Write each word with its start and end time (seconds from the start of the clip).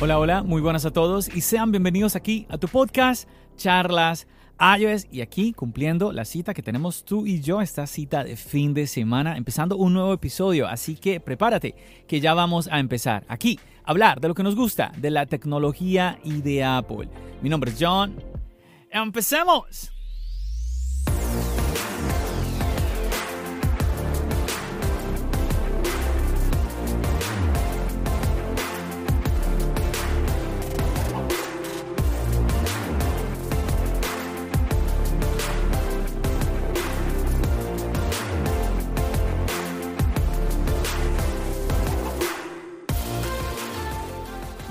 Hola, 0.00 0.20
hola, 0.20 0.42
muy 0.44 0.62
buenas 0.62 0.84
a 0.84 0.92
todos 0.92 1.28
y 1.34 1.40
sean 1.40 1.72
bienvenidos 1.72 2.14
aquí 2.14 2.46
a 2.50 2.56
tu 2.56 2.68
podcast 2.68 3.28
Charlas 3.56 4.28
iOS 4.78 5.08
y 5.10 5.22
aquí 5.22 5.52
cumpliendo 5.52 6.12
la 6.12 6.24
cita 6.24 6.54
que 6.54 6.62
tenemos 6.62 7.04
tú 7.04 7.26
y 7.26 7.40
yo, 7.40 7.60
esta 7.60 7.84
cita 7.88 8.22
de 8.22 8.36
fin 8.36 8.74
de 8.74 8.86
semana, 8.86 9.36
empezando 9.36 9.76
un 9.76 9.94
nuevo 9.94 10.12
episodio, 10.12 10.68
así 10.68 10.94
que 10.94 11.18
prepárate 11.18 11.74
que 12.06 12.20
ya 12.20 12.32
vamos 12.32 12.68
a 12.70 12.78
empezar 12.78 13.24
aquí 13.26 13.58
a 13.84 13.90
hablar 13.90 14.20
de 14.20 14.28
lo 14.28 14.34
que 14.36 14.44
nos 14.44 14.54
gusta, 14.54 14.92
de 14.98 15.10
la 15.10 15.26
tecnología 15.26 16.20
y 16.22 16.42
de 16.42 16.62
Apple. 16.62 17.08
Mi 17.42 17.48
nombre 17.48 17.72
es 17.72 17.76
John. 17.80 18.22
¡Empecemos! 18.92 19.97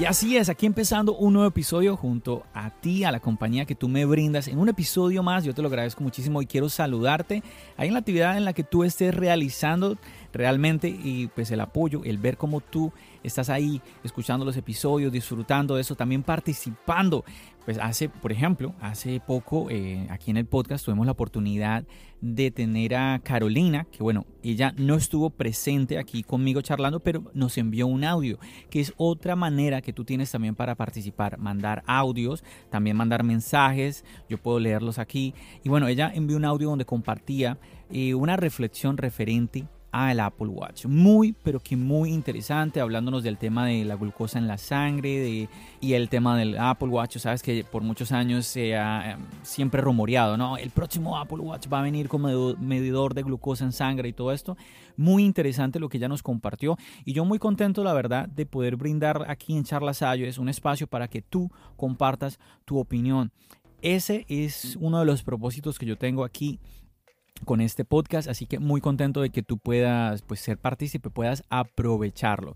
Así 0.07 0.37
es, 0.37 0.49
aquí 0.49 0.65
empezando 0.65 1.15
un 1.15 1.33
nuevo 1.33 1.49
episodio 1.49 1.97
junto 1.97 2.43
a 2.53 2.69
ti, 2.69 3.03
a 3.03 3.11
la 3.11 3.19
compañía 3.19 3.65
que 3.65 3.75
tú 3.75 3.89
me 3.89 4.05
brindas. 4.05 4.47
En 4.47 4.57
un 4.57 4.69
episodio 4.69 5.21
más, 5.21 5.43
yo 5.43 5.53
te 5.53 5.61
lo 5.61 5.67
agradezco 5.67 6.03
muchísimo 6.03 6.41
y 6.41 6.45
quiero 6.45 6.69
saludarte 6.69 7.43
ahí 7.75 7.89
en 7.89 7.93
la 7.93 7.99
actividad 7.99 8.37
en 8.37 8.45
la 8.45 8.53
que 8.53 8.63
tú 8.63 8.83
estés 8.83 9.13
realizando 9.13 9.97
realmente 10.37 10.87
y 10.87 11.27
pues 11.27 11.51
el 11.51 11.59
apoyo, 11.59 12.03
el 12.03 12.17
ver 12.17 12.37
cómo 12.37 12.61
tú 12.61 12.93
estás 13.23 13.49
ahí 13.49 13.81
escuchando 14.03 14.45
los 14.45 14.55
episodios, 14.55 15.11
disfrutando 15.11 15.75
de 15.75 15.81
eso, 15.81 15.95
también 15.95 16.23
participando. 16.23 17.25
Pues 17.65 17.79
hace, 17.79 18.07
por 18.07 18.31
ejemplo, 18.31 18.73
hace 18.79 19.19
poco 19.19 19.69
eh, 19.69 20.07
aquí 20.09 20.31
en 20.31 20.37
el 20.37 20.45
podcast 20.45 20.85
tuvimos 20.85 21.05
la 21.05 21.11
oportunidad 21.11 21.83
de 22.21 22.49
tener 22.49 22.95
a 22.95 23.19
Carolina, 23.21 23.85
que 23.91 24.01
bueno, 24.01 24.25
ella 24.41 24.73
no 24.77 24.95
estuvo 24.95 25.29
presente 25.29 25.97
aquí 25.97 26.23
conmigo 26.23 26.61
charlando, 26.61 27.01
pero 27.01 27.23
nos 27.33 27.57
envió 27.57 27.87
un 27.87 28.05
audio, 28.05 28.39
que 28.69 28.79
es 28.79 28.93
otra 28.95 29.35
manera 29.35 29.81
que 29.81 29.91
tú 29.91 30.05
tienes 30.05 30.31
también 30.31 30.55
para 30.55 30.75
participar, 30.75 31.37
mandar 31.39 31.83
audios, 31.87 32.43
también 32.69 32.95
mandar 32.95 33.23
mensajes, 33.23 34.05
yo 34.29 34.37
puedo 34.37 34.59
leerlos 34.59 34.97
aquí. 34.97 35.33
Y 35.63 35.69
bueno, 35.69 35.89
ella 35.89 36.09
envió 36.13 36.37
un 36.37 36.45
audio 36.45 36.69
donde 36.69 36.85
compartía 36.85 37.57
eh, 37.91 38.13
una 38.13 38.37
reflexión 38.37 38.97
referente 38.97 39.67
al 39.91 40.19
Apple 40.19 40.47
Watch. 40.47 40.85
Muy, 40.85 41.33
pero 41.43 41.59
que 41.59 41.75
muy 41.75 42.11
interesante, 42.11 42.79
hablándonos 42.79 43.23
del 43.23 43.37
tema 43.37 43.65
de 43.65 43.85
la 43.85 43.95
glucosa 43.95 44.37
en 44.39 44.47
la 44.47 44.57
sangre 44.57 45.19
de, 45.19 45.49
y 45.81 45.93
el 45.93 46.09
tema 46.09 46.37
del 46.37 46.57
Apple 46.57 46.89
Watch. 46.89 47.17
Sabes 47.17 47.41
que 47.41 47.63
por 47.63 47.81
muchos 47.83 48.11
años 48.11 48.45
se 48.45 48.75
ha 48.75 49.11
em, 49.11 49.19
siempre 49.43 49.81
rumoreado, 49.81 50.37
¿no? 50.37 50.57
El 50.57 50.71
próximo 50.71 51.17
Apple 51.17 51.39
Watch 51.39 51.67
va 51.71 51.79
a 51.79 51.83
venir 51.83 52.07
como 52.07 52.55
medidor 52.55 53.13
de 53.13 53.23
glucosa 53.23 53.65
en 53.65 53.71
sangre 53.71 54.09
y 54.09 54.13
todo 54.13 54.31
esto. 54.31 54.57
Muy 54.95 55.23
interesante 55.23 55.79
lo 55.79 55.89
que 55.89 55.97
ella 55.97 56.07
nos 56.07 56.23
compartió 56.23 56.77
y 57.05 57.13
yo 57.13 57.23
muy 57.25 57.39
contento, 57.39 57.83
la 57.83 57.93
verdad, 57.93 58.27
de 58.27 58.45
poder 58.45 58.75
brindar 58.75 59.25
aquí 59.29 59.55
en 59.55 59.63
Charlas 59.63 60.01
es 60.01 60.37
un 60.37 60.49
espacio 60.49 60.87
para 60.87 61.07
que 61.07 61.21
tú 61.21 61.51
compartas 61.75 62.39
tu 62.65 62.77
opinión. 62.77 63.31
Ese 63.81 64.25
es 64.27 64.75
uno 64.79 64.99
de 64.99 65.05
los 65.05 65.23
propósitos 65.23 65.77
que 65.77 65.85
yo 65.85 65.97
tengo 65.97 66.23
aquí 66.23 66.59
con 67.45 67.61
este 67.61 67.85
podcast, 67.85 68.27
así 68.27 68.45
que 68.45 68.59
muy 68.59 68.81
contento 68.81 69.21
de 69.21 69.29
que 69.29 69.43
tú 69.43 69.57
puedas 69.57 70.21
pues, 70.21 70.39
ser 70.39 70.57
partícipe, 70.57 71.09
puedas 71.09 71.43
aprovecharlo. 71.49 72.55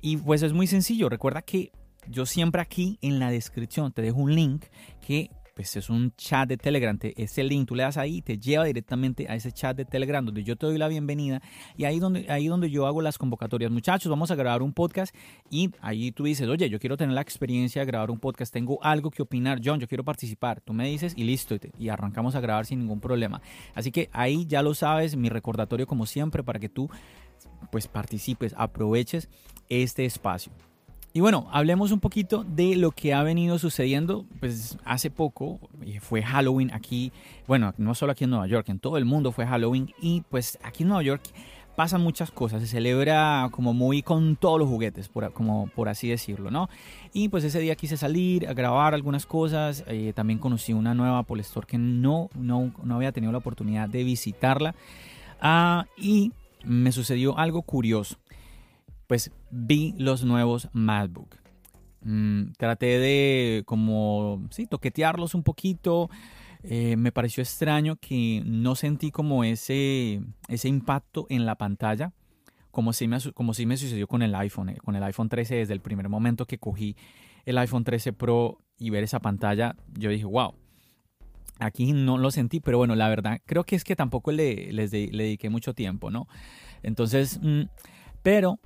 Y 0.00 0.16
pues 0.16 0.42
es 0.42 0.52
muy 0.52 0.66
sencillo, 0.66 1.08
recuerda 1.08 1.42
que 1.42 1.72
yo 2.08 2.26
siempre 2.26 2.60
aquí 2.60 2.98
en 3.02 3.18
la 3.18 3.30
descripción 3.30 3.92
te 3.92 4.02
dejo 4.02 4.18
un 4.18 4.34
link 4.34 4.64
que 5.06 5.30
pues 5.62 5.76
es 5.76 5.90
un 5.90 6.12
chat 6.16 6.48
de 6.48 6.56
Telegram. 6.56 6.98
ese 7.00 7.44
link 7.44 7.68
tú 7.68 7.76
le 7.76 7.84
das 7.84 7.96
ahí 7.96 8.16
y 8.16 8.22
te 8.22 8.36
lleva 8.36 8.64
directamente 8.64 9.28
a 9.28 9.36
ese 9.36 9.52
chat 9.52 9.76
de 9.76 9.84
Telegram 9.84 10.24
donde 10.24 10.42
yo 10.42 10.56
te 10.56 10.66
doy 10.66 10.76
la 10.76 10.88
bienvenida 10.88 11.40
y 11.76 11.84
ahí 11.84 12.00
donde, 12.00 12.26
ahí 12.28 12.48
donde 12.48 12.68
yo 12.68 12.84
hago 12.84 13.00
las 13.00 13.16
convocatorias. 13.16 13.70
Muchachos, 13.70 14.10
vamos 14.10 14.32
a 14.32 14.34
grabar 14.34 14.60
un 14.60 14.72
podcast 14.72 15.14
y 15.50 15.70
ahí 15.80 16.10
tú 16.10 16.24
dices, 16.24 16.48
oye, 16.48 16.68
yo 16.68 16.80
quiero 16.80 16.96
tener 16.96 17.14
la 17.14 17.20
experiencia 17.20 17.82
de 17.82 17.86
grabar 17.86 18.10
un 18.10 18.18
podcast, 18.18 18.52
tengo 18.52 18.82
algo 18.82 19.12
que 19.12 19.22
opinar, 19.22 19.60
John, 19.64 19.78
yo 19.78 19.86
quiero 19.86 20.02
participar. 20.02 20.60
Tú 20.60 20.72
me 20.72 20.88
dices 20.88 21.14
y 21.16 21.22
listo, 21.22 21.54
y 21.78 21.88
arrancamos 21.88 22.34
a 22.34 22.40
grabar 22.40 22.66
sin 22.66 22.80
ningún 22.80 22.98
problema. 22.98 23.40
Así 23.76 23.92
que 23.92 24.10
ahí 24.12 24.44
ya 24.46 24.62
lo 24.62 24.74
sabes, 24.74 25.14
mi 25.14 25.28
recordatorio 25.28 25.86
como 25.86 26.06
siempre 26.06 26.42
para 26.42 26.58
que 26.58 26.68
tú 26.68 26.90
pues 27.70 27.86
participes, 27.86 28.52
aproveches 28.58 29.28
este 29.68 30.04
espacio. 30.06 30.52
Y 31.14 31.20
bueno, 31.20 31.46
hablemos 31.52 31.92
un 31.92 32.00
poquito 32.00 32.42
de 32.42 32.74
lo 32.74 32.90
que 32.90 33.12
ha 33.12 33.22
venido 33.22 33.58
sucediendo. 33.58 34.24
Pues 34.40 34.78
hace 34.84 35.10
poco 35.10 35.60
fue 36.00 36.22
Halloween 36.22 36.72
aquí, 36.72 37.12
bueno, 37.46 37.74
no 37.76 37.94
solo 37.94 38.12
aquí 38.12 38.24
en 38.24 38.30
Nueva 38.30 38.46
York, 38.46 38.68
en 38.70 38.78
todo 38.78 38.96
el 38.96 39.04
mundo 39.04 39.30
fue 39.30 39.46
Halloween 39.46 39.92
y 40.00 40.22
pues 40.30 40.58
aquí 40.62 40.84
en 40.84 40.88
Nueva 40.88 41.02
York 41.02 41.22
pasan 41.76 42.02
muchas 42.02 42.30
cosas, 42.30 42.62
se 42.62 42.68
celebra 42.68 43.48
como 43.50 43.72
muy 43.72 44.02
con 44.02 44.36
todos 44.36 44.58
los 44.58 44.68
juguetes, 44.68 45.08
por, 45.08 45.32
como 45.32 45.68
por 45.68 45.88
así 45.88 46.08
decirlo, 46.08 46.50
¿no? 46.50 46.68
Y 47.12 47.28
pues 47.28 47.44
ese 47.44 47.60
día 47.60 47.76
quise 47.76 47.96
salir 47.96 48.46
a 48.46 48.54
grabar 48.54 48.94
algunas 48.94 49.26
cosas, 49.26 49.84
eh, 49.86 50.12
también 50.14 50.38
conocí 50.38 50.72
una 50.72 50.94
nueva 50.94 51.18
Apple 51.20 51.42
que 51.66 51.78
no, 51.78 52.30
no, 52.34 52.72
no 52.82 52.94
había 52.96 53.12
tenido 53.12 53.32
la 53.32 53.38
oportunidad 53.38 53.88
de 53.88 54.04
visitarla 54.04 54.74
ah, 55.40 55.86
y 55.96 56.32
me 56.64 56.92
sucedió 56.92 57.38
algo 57.38 57.62
curioso 57.62 58.16
pues 59.12 59.30
vi 59.50 59.94
los 59.98 60.24
nuevos 60.24 60.70
MacBook. 60.72 61.36
Mm, 62.00 62.52
traté 62.56 62.98
de 62.98 63.62
como, 63.66 64.48
sí, 64.48 64.66
toquetearlos 64.66 65.34
un 65.34 65.42
poquito. 65.42 66.08
Eh, 66.62 66.96
me 66.96 67.12
pareció 67.12 67.42
extraño 67.42 67.96
que 67.96 68.42
no 68.46 68.74
sentí 68.74 69.10
como 69.10 69.44
ese, 69.44 70.22
ese 70.48 70.68
impacto 70.68 71.26
en 71.28 71.44
la 71.44 71.56
pantalla, 71.56 72.14
como 72.70 72.94
si, 72.94 73.06
me, 73.06 73.18
como 73.34 73.52
si 73.52 73.66
me 73.66 73.76
sucedió 73.76 74.08
con 74.08 74.22
el 74.22 74.34
iPhone, 74.34 74.70
eh, 74.70 74.78
con 74.82 74.96
el 74.96 75.02
iPhone 75.02 75.28
13 75.28 75.56
desde 75.56 75.74
el 75.74 75.82
primer 75.82 76.08
momento 76.08 76.46
que 76.46 76.56
cogí 76.56 76.96
el 77.44 77.58
iPhone 77.58 77.84
13 77.84 78.14
Pro 78.14 78.62
y 78.78 78.88
ver 78.88 79.04
esa 79.04 79.20
pantalla, 79.20 79.76
yo 79.92 80.08
dije, 80.08 80.24
wow, 80.24 80.54
aquí 81.58 81.92
no 81.92 82.16
lo 82.16 82.30
sentí, 82.30 82.60
pero 82.60 82.78
bueno, 82.78 82.94
la 82.94 83.10
verdad, 83.10 83.42
creo 83.44 83.64
que 83.64 83.76
es 83.76 83.84
que 83.84 83.94
tampoco 83.94 84.32
le, 84.32 84.72
les 84.72 84.90
le 84.90 85.24
dediqué 85.24 85.50
mucho 85.50 85.74
tiempo, 85.74 86.10
¿no? 86.10 86.28
Entonces, 86.82 87.38
mm, 87.42 87.64
pero 88.22 88.58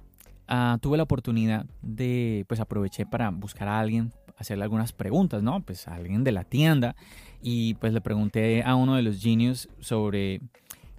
Ah, 0.49 0.79
tuve 0.81 0.97
la 0.97 1.03
oportunidad 1.03 1.67
de, 1.83 2.45
pues 2.49 2.61
aproveché 2.61 3.05
para 3.05 3.31
buscar 3.31 3.69
a 3.69 3.81
alguien, 3.81 4.13
hacerle 4.37 4.65
algunas 4.65 4.93
preguntas, 4.93 5.43
¿no? 5.43 5.61
Pues 5.61 5.89
a 5.89 5.95
alguien 5.95 6.23
de 6.25 6.33
la 6.33 6.45
tienda 6.45 6.95
y 7.43 7.75
pues 7.75 7.93
le 7.93 8.01
pregunté 8.01 8.63
a 8.63 8.75
uno 8.77 8.95
de 8.95 9.03
los 9.03 9.21
genios 9.21 9.69
sobre 9.81 10.41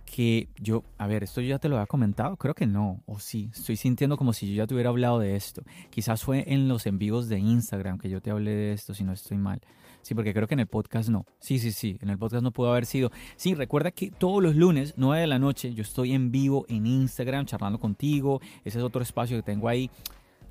que 0.06 0.48
yo, 0.60 0.84
a 0.98 1.06
ver, 1.06 1.24
esto 1.24 1.42
yo 1.42 1.50
ya 1.50 1.60
te 1.60 1.70
lo 1.70 1.76
había 1.76 1.86
comentado, 1.86 2.38
creo 2.38 2.56
que 2.56 2.66
no, 2.66 3.04
o 3.06 3.20
sí, 3.20 3.50
estoy 3.54 3.76
sintiendo 3.76 4.18
como 4.18 4.34
si 4.34 4.48
yo 4.48 4.56
ya 4.56 4.68
te 4.68 4.74
hubiera 4.74 4.90
hablado 4.90 5.20
de 5.20 5.36
esto. 5.36 5.64
Quizás 5.90 6.24
fue 6.24 6.46
en 6.48 6.68
los 6.68 6.86
envíos 6.86 7.28
de 7.30 7.40
Instagram 7.40 8.00
que 8.00 8.10
yo 8.10 8.22
te 8.22 8.32
hablé 8.32 8.52
de 8.52 8.74
esto, 8.74 8.94
si 8.94 9.04
no 9.04 9.14
estoy 9.14 9.38
mal. 9.38 9.62
Sí, 10.08 10.16
porque 10.16 10.34
creo 10.34 10.48
que 10.48 10.54
en 10.54 10.62
el 10.62 10.68
podcast 10.68 11.10
no. 11.10 11.26
Sí, 11.38 11.60
sí, 11.60 11.74
sí, 11.74 11.98
en 12.02 12.10
el 12.10 12.18
podcast 12.18 12.42
no 12.42 12.52
pudo 12.52 12.70
haber 12.70 12.86
sido. 12.86 13.12
Sí, 13.36 13.56
recuerda 13.56 13.92
que 13.92 14.10
todos 14.10 14.42
los 14.42 14.56
lunes, 14.56 14.94
9 14.96 15.20
de 15.20 15.28
la 15.28 15.38
noche, 15.38 15.74
yo 15.74 15.82
estoy 15.82 16.14
en 16.14 16.32
vivo 16.32 16.66
en 16.70 16.88
Instagram 16.88 17.46
charlando 17.46 17.78
contigo. 17.78 18.40
Ese 18.64 18.78
es 18.78 18.86
otro 18.86 19.02
espacio 19.02 19.36
que 19.36 19.44
tengo 19.44 19.68
ahí. 19.68 19.92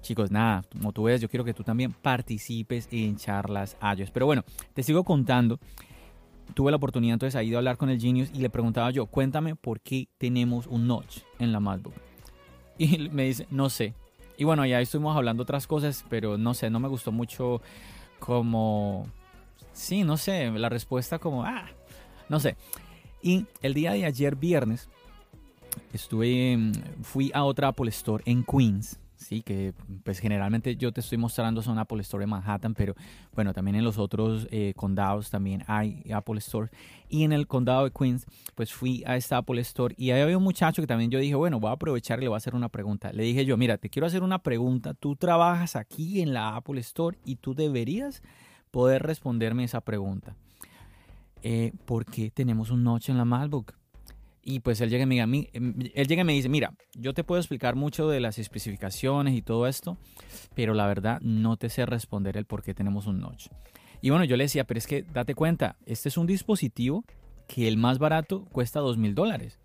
Chicos, 0.02 0.30
nada, 0.30 0.62
como 0.70 0.92
tú 0.92 1.04
ves, 1.04 1.22
yo 1.22 1.30
quiero 1.30 1.42
que 1.42 1.54
tú 1.54 1.62
también 1.62 1.92
participes 1.92 2.86
en 2.90 3.16
charlas 3.16 3.78
iOS. 3.96 4.10
Pero 4.10 4.26
bueno, 4.26 4.44
te 4.74 4.82
sigo 4.82 5.04
contando. 5.04 5.58
Tuve 6.52 6.70
la 6.70 6.76
oportunidad 6.76 7.14
entonces 7.14 7.34
ahí 7.34 7.48
de 7.48 7.56
hablar 7.56 7.78
con 7.78 7.88
el 7.88 7.98
Genius 7.98 8.28
y 8.34 8.40
le 8.40 8.50
preguntaba 8.50 8.90
yo, 8.90 9.06
cuéntame 9.06 9.56
por 9.56 9.80
qué 9.80 10.10
tenemos 10.18 10.66
un 10.66 10.86
notch 10.86 11.20
en 11.38 11.52
la 11.52 11.60
MacBook. 11.60 11.94
Y 12.76 13.08
me 13.08 13.22
dice, 13.22 13.46
no 13.50 13.70
sé. 13.70 13.94
Y 14.36 14.44
bueno, 14.44 14.66
ya 14.66 14.82
estuvimos 14.82 15.16
hablando 15.16 15.44
otras 15.44 15.66
cosas, 15.66 16.04
pero 16.10 16.36
no 16.36 16.52
sé, 16.52 16.68
no 16.68 16.78
me 16.78 16.88
gustó 16.88 17.10
mucho 17.10 17.62
como 18.18 19.06
Sí, 19.76 20.04
no 20.04 20.16
sé, 20.16 20.50
la 20.50 20.70
respuesta 20.70 21.18
como, 21.18 21.44
ah, 21.44 21.66
no 22.30 22.40
sé. 22.40 22.56
Y 23.22 23.44
el 23.60 23.74
día 23.74 23.92
de 23.92 24.06
ayer 24.06 24.34
viernes, 24.34 24.88
estuve, 25.92 26.56
mm, 26.56 26.72
fui 27.02 27.30
a 27.34 27.44
otra 27.44 27.68
Apple 27.68 27.90
Store 27.90 28.24
en 28.26 28.42
Queens, 28.42 28.98
sí, 29.16 29.42
que 29.42 29.74
pues 30.02 30.18
generalmente 30.18 30.76
yo 30.76 30.92
te 30.92 31.02
estoy 31.02 31.18
mostrando 31.18 31.60
son 31.60 31.78
Apple 31.78 32.00
Store 32.00 32.24
en 32.24 32.30
Manhattan, 32.30 32.72
pero 32.72 32.94
bueno, 33.34 33.52
también 33.52 33.76
en 33.76 33.84
los 33.84 33.98
otros 33.98 34.48
eh, 34.50 34.72
condados 34.76 35.28
también 35.28 35.62
hay 35.66 36.02
Apple 36.10 36.38
Store. 36.38 36.70
Y 37.10 37.24
en 37.24 37.32
el 37.32 37.46
condado 37.46 37.84
de 37.84 37.90
Queens, 37.90 38.24
pues 38.54 38.72
fui 38.72 39.04
a 39.06 39.16
esta 39.16 39.36
Apple 39.36 39.60
Store 39.60 39.94
y 39.98 40.10
ahí 40.10 40.22
había 40.22 40.38
un 40.38 40.44
muchacho 40.44 40.80
que 40.80 40.88
también 40.88 41.10
yo 41.10 41.18
dije, 41.18 41.34
bueno, 41.34 41.60
voy 41.60 41.68
a 41.68 41.74
aprovechar 41.74 42.18
y 42.18 42.22
le 42.22 42.28
voy 42.28 42.36
a 42.36 42.38
hacer 42.38 42.54
una 42.54 42.70
pregunta. 42.70 43.12
Le 43.12 43.24
dije 43.24 43.44
yo, 43.44 43.58
mira, 43.58 43.76
te 43.76 43.90
quiero 43.90 44.06
hacer 44.06 44.22
una 44.22 44.42
pregunta, 44.42 44.94
tú 44.94 45.16
trabajas 45.16 45.76
aquí 45.76 46.22
en 46.22 46.32
la 46.32 46.56
Apple 46.56 46.80
Store 46.80 47.18
y 47.26 47.36
tú 47.36 47.54
deberías 47.54 48.22
poder 48.76 49.04
responderme 49.04 49.64
esa 49.64 49.80
pregunta. 49.80 50.36
Eh, 51.42 51.72
¿Por 51.86 52.04
qué 52.04 52.30
tenemos 52.30 52.70
un 52.70 52.84
notch 52.84 53.08
en 53.08 53.16
la 53.16 53.24
MacBook? 53.24 53.72
Y 54.42 54.60
pues 54.60 54.82
él 54.82 54.90
llega, 54.90 55.04
y 55.04 55.06
me, 55.06 55.48
em, 55.54 55.74
él 55.94 56.06
llega 56.06 56.20
y 56.20 56.24
me 56.26 56.34
dice, 56.34 56.50
mira, 56.50 56.74
yo 56.92 57.14
te 57.14 57.24
puedo 57.24 57.40
explicar 57.40 57.74
mucho 57.74 58.06
de 58.06 58.20
las 58.20 58.38
especificaciones 58.38 59.32
y 59.34 59.40
todo 59.40 59.66
esto, 59.66 59.96
pero 60.54 60.74
la 60.74 60.86
verdad 60.86 61.22
no 61.22 61.56
te 61.56 61.70
sé 61.70 61.86
responder 61.86 62.36
el 62.36 62.44
por 62.44 62.62
qué 62.62 62.74
tenemos 62.74 63.06
un 63.06 63.18
notch. 63.18 63.48
Y 64.02 64.10
bueno, 64.10 64.26
yo 64.26 64.36
le 64.36 64.44
decía, 64.44 64.64
pero 64.64 64.76
es 64.76 64.86
que 64.86 65.04
date 65.04 65.34
cuenta, 65.34 65.76
este 65.86 66.10
es 66.10 66.18
un 66.18 66.26
dispositivo 66.26 67.02
que 67.48 67.68
el 67.68 67.78
más 67.78 67.98
barato 67.98 68.44
cuesta 68.52 68.80
dos 68.80 68.98
mil 68.98 69.14
dólares. 69.14 69.58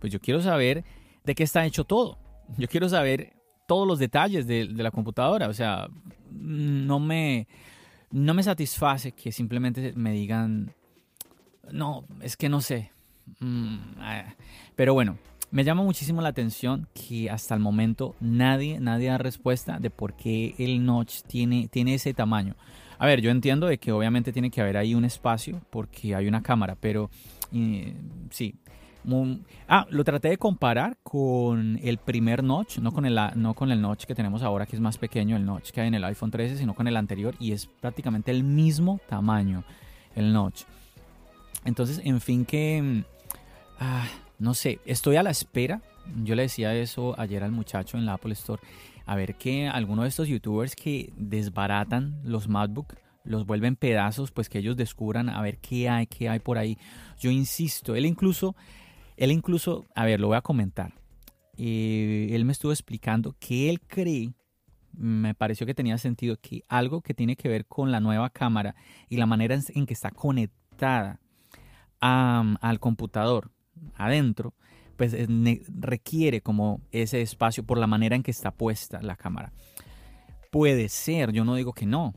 Pues 0.00 0.10
yo 0.10 0.20
quiero 0.20 0.40
saber 0.40 0.84
de 1.22 1.34
qué 1.34 1.42
está 1.42 1.66
hecho 1.66 1.84
todo. 1.84 2.16
Yo 2.56 2.66
quiero 2.66 2.88
saber 2.88 3.34
todos 3.68 3.86
los 3.86 3.98
detalles 3.98 4.46
de, 4.46 4.68
de 4.68 4.82
la 4.82 4.90
computadora. 4.90 5.48
O 5.48 5.52
sea, 5.52 5.86
no 6.30 6.98
me, 6.98 7.46
no 8.14 8.32
me 8.32 8.42
satisface 8.42 9.12
que 9.12 9.30
simplemente 9.30 9.92
me 9.94 10.12
digan, 10.12 10.72
no, 11.70 12.06
es 12.22 12.36
que 12.36 12.48
no 12.48 12.60
sé, 12.60 12.94
Mm, 13.40 13.76
ah, 13.98 14.34
pero 14.76 14.94
bueno, 14.94 15.18
me 15.50 15.64
llama 15.64 15.82
muchísimo 15.82 16.20
la 16.20 16.28
atención 16.28 16.88
que 16.94 17.30
hasta 17.30 17.54
el 17.54 17.60
momento 17.60 18.14
nadie, 18.20 18.80
nadie 18.80 19.08
da 19.08 19.18
respuesta 19.18 19.78
de 19.78 19.90
por 19.90 20.14
qué 20.14 20.54
el 20.58 20.84
notch 20.84 21.22
tiene, 21.22 21.68
tiene 21.68 21.94
ese 21.94 22.14
tamaño. 22.14 22.56
A 22.98 23.06
ver, 23.06 23.20
yo 23.20 23.30
entiendo 23.30 23.66
de 23.66 23.78
que 23.78 23.92
obviamente 23.92 24.32
tiene 24.32 24.50
que 24.50 24.60
haber 24.60 24.76
ahí 24.76 24.94
un 24.94 25.04
espacio 25.04 25.60
porque 25.70 26.14
hay 26.14 26.28
una 26.28 26.42
cámara, 26.42 26.76
pero 26.78 27.10
sí. 28.30 28.54
Ah, 29.68 29.86
lo 29.90 30.04
traté 30.04 30.28
de 30.28 30.38
comparar 30.38 30.96
con 31.02 31.78
el 31.82 31.98
primer 31.98 32.42
notch, 32.42 32.78
no 32.78 32.92
con 32.92 33.06
el, 33.06 33.18
no 33.36 33.54
con 33.54 33.70
el 33.70 33.80
notch 33.80 34.04
que 34.04 34.14
tenemos 34.14 34.42
ahora, 34.42 34.66
que 34.66 34.76
es 34.76 34.80
más 34.80 34.98
pequeño, 34.98 35.36
el 35.36 35.44
notch 35.44 35.70
que 35.70 35.80
hay 35.80 35.88
en 35.88 35.94
el 35.94 36.04
iPhone 36.04 36.30
13, 36.30 36.56
sino 36.56 36.74
con 36.74 36.88
el 36.88 36.96
anterior 36.96 37.34
y 37.38 37.52
es 37.52 37.66
prácticamente 37.66 38.30
el 38.30 38.44
mismo 38.44 39.00
tamaño, 39.08 39.64
el 40.14 40.32
notch. 40.32 40.62
Entonces, 41.64 42.00
en 42.04 42.20
fin, 42.20 42.44
que 42.44 43.04
Ah, 43.78 44.06
no 44.38 44.54
sé, 44.54 44.80
estoy 44.84 45.16
a 45.16 45.22
la 45.22 45.30
espera. 45.30 45.82
Yo 46.22 46.34
le 46.34 46.42
decía 46.42 46.74
eso 46.74 47.18
ayer 47.18 47.42
al 47.42 47.52
muchacho 47.52 47.96
en 47.96 48.06
la 48.06 48.14
Apple 48.14 48.32
Store. 48.32 48.62
A 49.06 49.16
ver 49.16 49.34
que 49.34 49.68
alguno 49.68 50.02
de 50.02 50.08
estos 50.08 50.28
youtubers 50.28 50.74
que 50.74 51.12
desbaratan 51.16 52.20
los 52.24 52.48
MacBook, 52.48 52.94
los 53.24 53.46
vuelven 53.46 53.76
pedazos, 53.76 54.30
pues 54.30 54.48
que 54.48 54.58
ellos 54.58 54.76
descubran 54.76 55.28
a 55.28 55.40
ver 55.42 55.58
qué 55.58 55.88
hay, 55.88 56.06
qué 56.06 56.28
hay 56.28 56.38
por 56.38 56.58
ahí. 56.58 56.78
Yo 57.18 57.30
insisto, 57.30 57.94
él 57.94 58.06
incluso, 58.06 58.54
él 59.16 59.30
incluso, 59.30 59.86
a 59.94 60.04
ver, 60.04 60.20
lo 60.20 60.28
voy 60.28 60.36
a 60.36 60.42
comentar. 60.42 60.94
Eh, 61.56 62.28
él 62.32 62.44
me 62.44 62.52
estuvo 62.52 62.72
explicando 62.72 63.36
que 63.38 63.70
él 63.70 63.80
cree, 63.80 64.34
me 64.92 65.34
pareció 65.34 65.66
que 65.66 65.74
tenía 65.74 65.98
sentido, 65.98 66.36
que 66.40 66.62
algo 66.68 67.00
que 67.00 67.14
tiene 67.14 67.36
que 67.36 67.48
ver 67.48 67.66
con 67.66 67.92
la 67.92 68.00
nueva 68.00 68.30
cámara 68.30 68.74
y 69.08 69.16
la 69.16 69.26
manera 69.26 69.58
en 69.74 69.86
que 69.86 69.94
está 69.94 70.10
conectada 70.10 71.20
al 72.00 72.80
computador 72.80 73.50
adentro, 73.94 74.54
pues 74.96 75.16
requiere 75.68 76.40
como 76.42 76.80
ese 76.92 77.22
espacio 77.22 77.64
por 77.64 77.78
la 77.78 77.86
manera 77.86 78.14
en 78.14 78.22
que 78.22 78.30
está 78.30 78.50
puesta 78.50 79.00
la 79.00 79.16
cámara. 79.16 79.52
Puede 80.50 80.88
ser, 80.88 81.32
yo 81.32 81.44
no 81.44 81.54
digo 81.54 81.72
que 81.72 81.86
no. 81.86 82.14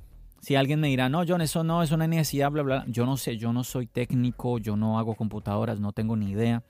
Si 0.48 0.56
alguien 0.56 0.80
me 0.80 0.88
dirá, 0.88 1.10
no, 1.10 1.26
John, 1.28 1.42
eso 1.42 1.62
no 1.66 1.84
es 1.84 1.92
una 1.92 2.08
necesidad, 2.08 2.50
bla, 2.50 2.64
bla, 2.64 2.86
yo 2.88 3.06
no 3.06 3.18
sé, 3.18 3.36
yo 3.36 3.52
no 3.52 3.66
soy 3.66 3.86
técnico, 3.86 4.60
yo 4.60 4.78
no 4.78 4.98
hago 4.98 5.14
computadoras, 5.14 5.82
no 5.82 5.92
tengo 5.92 6.16
ni 6.16 6.32
idea. 6.32 6.64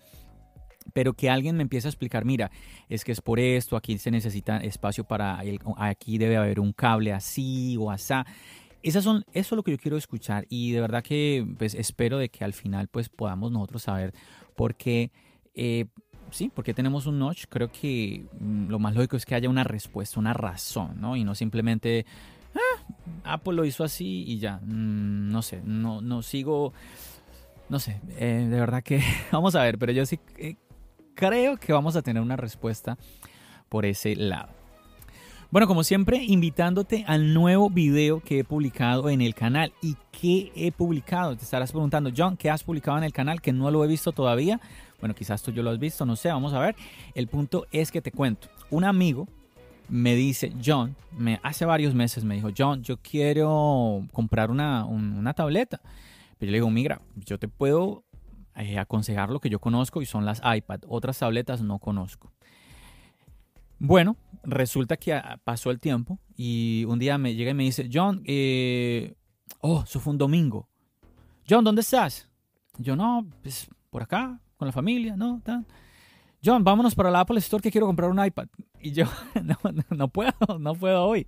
Pero 0.94 1.14
que 1.14 1.30
alguien 1.30 1.56
me 1.56 1.62
empiece 1.62 1.88
a 1.88 1.92
explicar, 1.92 2.26
mira, 2.26 2.50
es 2.90 3.06
que 3.06 3.12
es 3.12 3.22
por 3.22 3.40
esto, 3.40 3.78
aquí 3.78 4.00
se 4.00 4.10
necesita 4.10 4.58
espacio 4.58 5.04
para, 5.04 5.40
aquí 5.78 6.18
debe 6.18 6.38
haber 6.38 6.60
un 6.60 6.74
cable 6.74 7.14
así 7.14 7.78
o 7.78 7.92
así. 7.92 8.16
Esas 8.82 9.04
son, 9.04 9.24
eso 9.32 9.54
es 9.54 9.58
lo 9.58 9.62
que 9.62 9.70
yo 9.70 9.78
quiero 9.78 9.98
escuchar 9.98 10.48
y 10.50 10.72
de 10.72 10.82
verdad 10.82 11.04
que 11.04 11.46
pues 11.60 11.76
espero 11.76 12.18
de 12.18 12.30
que 12.30 12.44
al 12.44 12.54
final 12.54 12.88
pues 12.88 13.10
podamos 13.10 13.52
nosotros 13.52 13.84
saber 13.84 14.12
porque, 14.56 15.12
eh, 15.54 15.86
sí, 16.32 16.50
porque 16.52 16.74
tenemos 16.74 17.06
un 17.06 17.20
notch. 17.20 17.46
Creo 17.48 17.72
que 17.72 18.26
mm, 18.40 18.70
lo 18.70 18.80
más 18.80 18.96
lógico 18.96 19.18
es 19.18 19.26
que 19.28 19.36
haya 19.36 19.50
una 19.50 19.64
respuesta, 19.64 20.20
una 20.20 20.34
razón, 20.34 21.00
¿no? 21.00 21.16
Y 21.16 21.24
no 21.24 21.36
simplemente, 21.36 22.08
Apple 23.24 23.54
lo 23.54 23.66
hizo 23.66 23.84
así 23.84 24.24
y 24.28 24.40
ya. 24.40 24.60
Mm, 24.64 25.32
no 25.32 25.42
sé, 25.42 25.62
no, 25.64 26.02
no 26.02 26.22
sigo, 26.22 26.74
no 27.70 27.80
sé, 27.80 28.00
eh, 28.18 28.48
de 28.50 28.60
verdad 28.60 28.84
que 28.84 29.02
vamos 29.32 29.56
a 29.56 29.64
ver, 29.64 29.78
pero 29.78 29.92
yo 29.92 30.06
sí 30.06 30.20
eh, 30.38 30.56
creo 31.16 31.58
que 31.58 31.74
vamos 31.74 31.96
a 31.96 32.02
tener 32.02 32.22
una 32.22 32.36
respuesta 32.36 32.98
por 33.70 33.86
ese 33.86 34.16
lado. 34.16 34.50
Bueno, 35.50 35.66
como 35.66 35.86
siempre, 35.86 36.22
invitándote 36.22 37.06
al 37.08 37.34
nuevo 37.34 37.70
video 37.70 38.20
que 38.20 38.40
he 38.40 38.44
publicado 38.44 39.10
en 39.10 39.22
el 39.22 39.34
canal. 39.34 39.72
¿Y 39.82 39.96
qué 40.12 40.52
he 40.56 40.74
publicado? 40.74 41.38
Te 41.38 41.46
estarás 41.46 41.72
preguntando, 41.72 42.12
John, 42.16 42.36
¿qué 42.36 42.50
has 42.50 42.66
publicado 42.66 42.98
en 42.98 43.06
el 43.06 43.14
canal 43.14 43.42
que 43.42 43.54
no 43.54 43.72
lo 43.72 43.82
he 43.86 43.88
visto 43.88 44.12
todavía? 44.12 44.60
Bueno, 45.00 45.16
quizás 45.16 45.42
tú 45.42 45.52
yo 45.52 45.64
lo 45.64 45.70
has 45.70 45.80
visto, 45.80 46.06
no 46.06 46.18
sé, 46.18 46.28
vamos 46.28 46.54
a 46.54 46.60
ver. 46.60 46.76
El 47.16 47.28
punto 47.28 47.66
es 47.72 47.92
que 47.92 48.02
te 48.02 48.12
cuento. 48.12 48.50
Un 48.70 48.84
amigo 48.84 49.30
me 49.90 50.16
dice, 50.16 50.54
John, 50.64 50.96
me, 51.18 51.40
hace 51.44 51.66
varios 51.66 51.94
meses 51.94 52.24
me 52.24 52.36
dijo, 52.36 52.50
John, 52.56 52.84
yo 52.84 52.98
quiero 52.98 54.06
comprar 54.12 54.52
una, 54.52 55.34
tableta. 55.36 55.82
Pero 56.38 56.50
yo 56.50 56.52
le 56.52 56.58
digo, 56.58 56.70
mira, 56.70 57.02
yo 57.16 57.40
te 57.40 57.48
puedo 57.48 58.04
eh, 58.56 58.78
aconsejar 58.78 59.30
lo 59.30 59.40
que 59.40 59.50
yo 59.50 59.60
conozco 59.60 60.02
y 60.02 60.06
son 60.06 60.26
las 60.26 60.42
iPad. 60.44 60.82
Otras 60.88 61.20
tabletas 61.20 61.62
no 61.62 61.80
conozco. 61.80 62.32
Bueno, 63.80 64.18
resulta 64.44 64.98
que 64.98 65.20
pasó 65.44 65.72
el 65.72 65.80
tiempo 65.80 66.20
y 66.36 66.84
un 66.86 67.00
día 67.00 67.18
me 67.18 67.36
llega 67.36 67.52
y 67.52 67.54
me 67.54 67.64
dice, 67.64 67.90
John, 67.92 68.22
eh, 68.26 69.16
oh, 69.62 69.84
eso 69.84 70.00
fue 70.00 70.12
un 70.12 70.18
domingo. 70.18 70.68
John, 71.50 71.64
¿dónde 71.64 71.82
estás? 71.82 72.30
Yo, 72.78 72.96
no, 72.96 73.26
pues 73.42 73.70
por 73.90 74.04
acá, 74.04 74.40
con 74.58 74.68
la 74.68 74.72
familia, 74.72 75.16
¿no? 75.16 75.42
John, 76.44 76.64
vámonos 76.64 76.96
para 76.96 77.12
la 77.12 77.22
Apple 77.22 77.40
Store 77.40 77.62
que 77.62 77.72
quiero 77.72 77.88
comprar 77.88 78.10
un 78.10 78.24
iPad. 78.24 78.48
Y 78.80 78.92
yo, 78.92 79.06
no, 79.90 80.08
puedo, 80.08 80.34
no 80.60 80.76
puedo 80.76 81.06
hoy. 81.06 81.28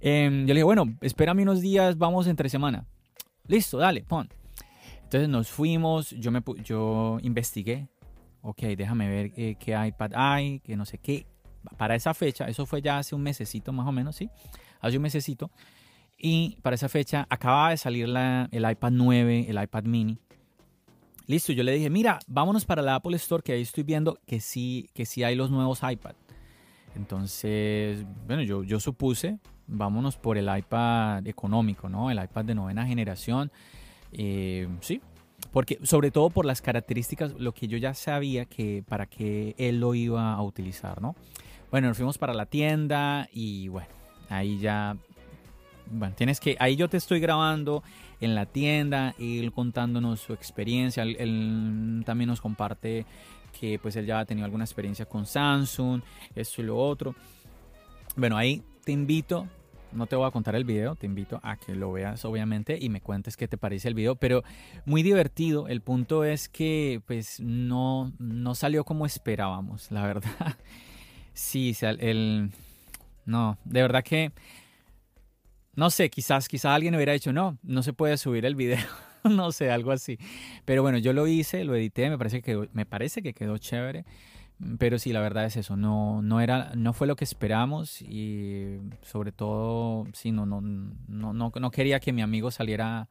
Em, 0.00 0.42
yo 0.42 0.48
le 0.48 0.54
dije, 0.54 0.64
bueno, 0.64 0.96
espérame 1.00 1.42
unos 1.42 1.60
días, 1.60 1.98
vamos 1.98 2.26
entre 2.26 2.48
semana. 2.48 2.86
Listo, 3.46 3.78
dale, 3.78 4.02
pon. 4.04 4.28
Entonces 5.02 5.28
nos 5.28 5.48
fuimos, 5.48 6.10
yo, 6.10 6.30
me, 6.30 6.42
yo 6.64 7.18
investigué. 7.22 7.88
Ok, 8.40 8.62
déjame 8.76 9.08
ver 9.08 9.32
eh, 9.36 9.56
qué 9.58 9.76
iPad 9.86 10.12
hay, 10.14 10.60
que 10.60 10.76
no 10.76 10.84
sé 10.84 10.98
qué 10.98 11.26
para 11.76 11.94
esa 11.94 12.14
fecha, 12.14 12.46
eso 12.46 12.66
fue 12.66 12.82
ya 12.82 12.98
hace 12.98 13.14
un 13.14 13.22
mesecito 13.22 13.72
más 13.72 13.86
o 13.86 13.92
menos, 13.92 14.16
¿sí? 14.16 14.30
Hace 14.80 14.96
un 14.96 15.02
mesecito. 15.02 15.50
Y 16.18 16.58
para 16.62 16.74
esa 16.74 16.88
fecha 16.88 17.26
acababa 17.30 17.70
de 17.70 17.76
salir 17.76 18.08
la, 18.08 18.48
el 18.52 18.68
iPad 18.68 18.90
9, 18.92 19.46
el 19.48 19.62
iPad 19.62 19.84
mini. 19.84 20.18
Listo, 21.26 21.52
yo 21.52 21.62
le 21.62 21.72
dije, 21.72 21.90
mira, 21.90 22.18
vámonos 22.26 22.64
para 22.64 22.82
la 22.82 22.96
Apple 22.96 23.16
Store, 23.16 23.42
que 23.42 23.52
ahí 23.52 23.62
estoy 23.62 23.84
viendo 23.84 24.18
que 24.26 24.40
sí, 24.40 24.90
que 24.94 25.06
sí 25.06 25.22
hay 25.22 25.34
los 25.34 25.50
nuevos 25.50 25.80
iPad. 25.88 26.14
Entonces, 26.94 28.04
bueno, 28.26 28.42
yo, 28.42 28.64
yo 28.64 28.80
supuse, 28.80 29.38
vámonos 29.66 30.16
por 30.16 30.36
el 30.36 30.54
iPad 30.54 31.26
económico, 31.26 31.88
¿no? 31.88 32.10
El 32.10 32.22
iPad 32.22 32.44
de 32.44 32.54
novena 32.54 32.86
generación. 32.86 33.50
Eh, 34.12 34.68
sí, 34.80 35.00
porque 35.50 35.78
sobre 35.82 36.10
todo 36.10 36.30
por 36.30 36.44
las 36.44 36.60
características, 36.60 37.34
lo 37.38 37.52
que 37.52 37.66
yo 37.66 37.78
ya 37.78 37.94
sabía 37.94 38.44
que 38.44 38.84
para 38.86 39.06
qué 39.06 39.54
él 39.58 39.80
lo 39.80 39.94
iba 39.94 40.34
a 40.34 40.42
utilizar, 40.42 41.00
¿no? 41.00 41.16
Bueno, 41.70 41.88
nos 41.88 41.96
fuimos 41.96 42.18
para 42.18 42.34
la 42.34 42.46
tienda 42.46 43.28
y 43.32 43.68
bueno, 43.68 43.88
ahí 44.28 44.58
ya, 44.58 44.96
bueno, 45.92 46.14
tienes 46.16 46.40
que, 46.40 46.56
ahí 46.58 46.74
yo 46.74 46.88
te 46.88 46.96
estoy 46.96 47.20
grabando 47.20 47.82
en 48.20 48.34
la 48.34 48.46
tienda, 48.46 49.14
él 49.18 49.52
contándonos 49.52 50.20
su 50.20 50.32
experiencia, 50.32 51.02
él, 51.02 52.02
también 52.06 52.28
nos 52.28 52.40
comparte 52.40 53.04
que 53.58 53.78
pues 53.78 53.94
él 53.96 54.06
ya 54.06 54.20
ha 54.20 54.24
tenido 54.24 54.46
alguna 54.46 54.64
experiencia 54.64 55.04
con 55.04 55.26
Samsung, 55.26 56.00
esto 56.34 56.62
y 56.62 56.64
lo 56.64 56.78
otro. 56.78 57.14
Bueno, 58.16 58.38
ahí 58.38 58.62
te 58.84 58.92
invito, 58.92 59.46
no 59.92 60.06
te 60.06 60.16
voy 60.16 60.26
a 60.26 60.30
contar 60.30 60.54
el 60.54 60.64
video, 60.64 60.94
te 60.96 61.04
invito 61.04 61.38
a 61.42 61.56
que 61.58 61.74
lo 61.74 61.92
veas 61.92 62.24
obviamente 62.24 62.78
y 62.80 62.88
me 62.88 63.02
cuentes 63.02 63.36
qué 63.36 63.46
te 63.46 63.58
parece 63.58 63.88
el 63.88 63.94
video, 63.94 64.16
pero 64.16 64.42
muy 64.86 65.02
divertido. 65.02 65.68
El 65.68 65.82
punto 65.82 66.24
es 66.24 66.48
que 66.48 67.02
pues 67.06 67.38
no, 67.38 68.12
no 68.18 68.54
salió 68.54 68.84
como 68.84 69.04
esperábamos, 69.04 69.90
la 69.90 70.06
verdad. 70.06 70.56
Sí, 71.34 71.76
el... 71.82 72.50
No, 73.26 73.58
de 73.64 73.82
verdad 73.82 74.02
que... 74.02 74.32
No 75.74 75.90
sé, 75.90 76.10
quizás, 76.10 76.48
quizás 76.48 76.74
alguien 76.74 76.94
hubiera 76.94 77.12
dicho, 77.14 77.32
no, 77.32 77.58
no 77.62 77.82
se 77.82 77.92
puede 77.92 78.18
subir 78.18 78.44
el 78.44 78.54
video. 78.54 78.86
no 79.24 79.52
sé, 79.52 79.70
algo 79.70 79.90
así. 79.92 80.18
Pero 80.64 80.82
bueno, 80.82 80.98
yo 80.98 81.12
lo 81.12 81.26
hice, 81.26 81.64
lo 81.64 81.74
edité, 81.74 82.10
me 82.10 82.18
parece 82.18 82.42
que, 82.42 82.68
me 82.72 82.86
parece 82.86 83.22
que 83.22 83.32
quedó 83.32 83.56
chévere. 83.58 84.04
Pero 84.78 84.98
sí, 84.98 85.12
la 85.12 85.20
verdad 85.20 85.46
es 85.46 85.56
eso, 85.56 85.76
no, 85.76 86.22
no, 86.22 86.40
era, 86.40 86.72
no 86.76 86.92
fue 86.92 87.08
lo 87.08 87.16
que 87.16 87.24
esperamos 87.24 88.00
y 88.00 88.78
sobre 89.00 89.32
todo, 89.32 90.06
sí, 90.12 90.30
no, 90.30 90.46
no, 90.46 90.60
no, 90.60 91.32
no, 91.32 91.70
quería 91.72 91.98
que 91.98 92.12
mi 92.12 92.22
amigo 92.22 92.50
saliera 92.52 93.08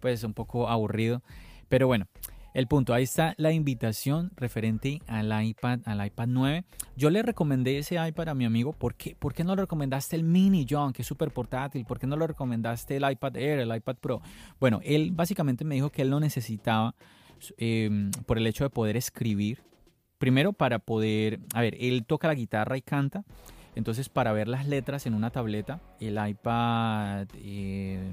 pues 0.00 0.24
un 0.24 0.34
poco 0.34 0.68
aburrido. 0.68 1.22
Pero 1.68 1.86
bueno, 1.86 2.06
el 2.52 2.66
punto, 2.66 2.94
ahí 2.94 3.04
está 3.04 3.34
la 3.36 3.52
invitación 3.52 4.32
referente 4.36 5.00
al 5.06 5.32
iPad, 5.44 5.80
al 5.84 6.04
iPad 6.04 6.26
9. 6.28 6.64
Yo 6.96 7.10
le 7.10 7.22
recomendé 7.22 7.78
ese 7.78 7.96
iPad 8.04 8.30
a 8.30 8.34
mi 8.34 8.44
amigo. 8.44 8.72
¿Por 8.72 8.94
qué, 8.94 9.14
¿Por 9.16 9.34
qué 9.34 9.44
no 9.44 9.54
le 9.54 9.62
recomendaste 9.62 10.16
el 10.16 10.24
Mini, 10.24 10.66
John, 10.68 10.92
que 10.92 11.02
es 11.02 11.08
súper 11.08 11.30
portátil? 11.30 11.84
¿Por 11.84 11.98
qué 11.98 12.06
no 12.06 12.16
le 12.16 12.26
recomendaste 12.26 12.96
el 12.96 13.10
iPad 13.10 13.36
Air, 13.36 13.60
el 13.60 13.74
iPad 13.74 13.96
Pro? 13.96 14.20
Bueno, 14.58 14.80
él 14.82 15.12
básicamente 15.12 15.64
me 15.64 15.76
dijo 15.76 15.90
que 15.90 16.02
él 16.02 16.10
lo 16.10 16.18
necesitaba 16.18 16.94
em, 17.56 18.10
por 18.26 18.38
el 18.38 18.46
hecho 18.46 18.64
de 18.64 18.70
poder 18.70 18.96
escribir 18.96 19.62
primero 20.20 20.52
para 20.52 20.78
poder, 20.78 21.40
a 21.54 21.62
ver, 21.62 21.76
él 21.80 22.04
toca 22.06 22.28
la 22.28 22.34
guitarra 22.34 22.76
y 22.76 22.82
canta, 22.82 23.24
entonces 23.74 24.10
para 24.10 24.32
ver 24.32 24.48
las 24.48 24.66
letras 24.66 25.06
en 25.06 25.14
una 25.14 25.30
tableta, 25.30 25.80
el 25.98 26.18
iPad, 26.24 27.26
eh, 27.36 28.12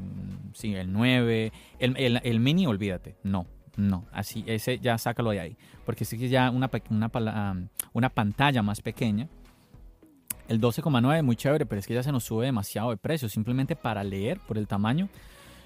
sí, 0.54 0.74
el 0.74 0.94
9, 0.94 1.52
el, 1.80 2.22
el, 2.24 2.40
mini, 2.40 2.66
olvídate, 2.66 3.18
no, 3.24 3.46
no, 3.78 4.06
así, 4.12 4.44
ese 4.48 4.80
ya 4.80 4.98
sácalo 4.98 5.30
de 5.30 5.40
ahí, 5.40 5.58
porque 5.86 6.04
sí 6.04 6.18
que 6.18 6.28
ya 6.28 6.50
una, 6.52 6.70
una, 6.90 7.70
una 7.94 8.10
pantalla 8.10 8.62
más 8.62 8.82
pequeña, 8.82 9.30
el 10.48 10.60
12,9 10.60 11.24
muy 11.24 11.36
chévere, 11.36 11.66
pero 11.66 11.80
es 11.80 11.88
que 11.88 11.94
ya 11.94 12.04
se 12.04 12.12
nos 12.12 12.24
sube 12.24 12.46
demasiado 12.46 12.90
de 12.90 12.98
precio, 12.98 13.30
simplemente 13.30 13.76
para 13.76 14.04
leer 14.04 14.40
por 14.40 14.58
el 14.58 14.68
tamaño, 14.68 15.10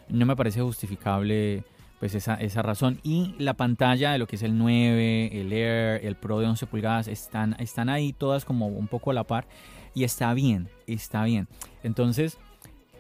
no 0.10 0.26
me 0.26 0.36
parece 0.36 0.62
justificable 0.62 1.64
pues 2.02 2.16
esa, 2.16 2.34
esa 2.34 2.64
razón. 2.64 3.00
Y 3.04 3.36
la 3.38 3.54
pantalla 3.54 4.12
de 4.12 4.18
lo 4.18 4.26
que 4.26 4.36
es 4.36 4.42
el 4.42 4.58
9, 4.58 5.40
el 5.40 5.54
Air, 5.54 6.04
el 6.04 6.16
Pro 6.16 6.40
de 6.40 6.48
11 6.48 6.66
pulgadas, 6.66 7.08
están, 7.08 7.56
están 7.60 7.90
ahí 7.90 8.12
todas 8.12 8.44
como 8.44 8.68
un 8.68 8.88
poco 8.88 9.12
a 9.12 9.14
la 9.14 9.24
par. 9.24 9.46
Y 9.94 10.04
está 10.04 10.34
bien, 10.34 10.68
está 10.88 11.24
bien. 11.26 11.48
Entonces, 11.84 12.40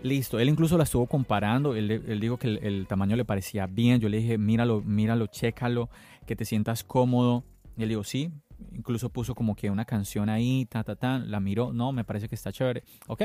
listo. 0.04 0.40
Él 0.40 0.50
incluso 0.50 0.78
la 0.78 0.84
estuvo 0.84 1.08
comparando. 1.08 1.76
Él, 1.76 1.92
él 1.92 2.20
dijo 2.20 2.38
que 2.38 2.48
el, 2.48 2.88
tamaño 2.88 3.16
le 3.16 3.26
parecía 3.26 3.68
bien. 3.68 4.00
Yo 4.00 4.10
le 4.10 4.18
dije, 4.18 4.38
míralo, 4.38 4.82
míralo, 4.82 5.28
chécalo, 5.28 5.90
que 6.26 6.36
te 6.36 6.46
sientas 6.46 6.84
cómodo. 6.84 7.44
Y 7.78 7.84
él 7.84 7.90
dijo, 7.90 8.04
sí. 8.04 8.32
Incluso 8.74 9.10
puso 9.10 9.34
como 9.34 9.56
que 9.56 9.72
una 9.72 9.86
canción 9.86 10.30
ahí, 10.30 10.66
ta, 10.66 10.84
ta, 10.84 10.96
ta. 10.96 11.20
La 11.20 11.40
miró, 11.40 11.74
no, 11.74 11.92
me 11.92 12.04
parece 12.04 12.28
que 12.28 12.36
está 12.36 12.52
chévere. 12.52 12.84
Ok. 13.08 13.24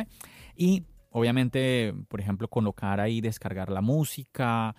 Y 0.57 0.85
obviamente, 1.11 1.95
por 2.09 2.21
ejemplo, 2.21 2.49
colocar 2.49 3.01
ahí, 3.01 3.21
descargar 3.21 3.71
la 3.71 3.83
música. 3.83 4.75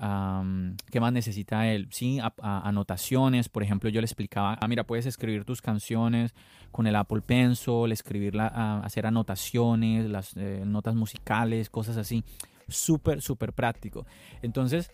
¿Qué 0.00 0.98
más 0.98 1.12
necesita 1.12 1.68
él? 1.70 1.88
Sí, 1.90 2.18
anotaciones. 2.40 3.48
Por 3.50 3.62
ejemplo, 3.62 3.90
yo 3.90 4.00
le 4.00 4.06
explicaba, 4.06 4.56
ah, 4.58 4.68
mira, 4.68 4.84
puedes 4.84 5.04
escribir 5.04 5.44
tus 5.44 5.60
canciones 5.60 6.34
con 6.72 6.86
el 6.86 6.96
Apple 6.96 7.20
Pencil, 7.20 7.92
escribirla, 7.92 8.80
hacer 8.82 9.06
anotaciones, 9.06 10.08
las 10.08 10.36
eh, 10.36 10.62
notas 10.64 10.94
musicales, 10.94 11.68
cosas 11.68 11.98
así. 11.98 12.24
Súper, 12.68 13.20
súper 13.20 13.52
práctico. 13.52 14.06
Entonces, 14.40 14.90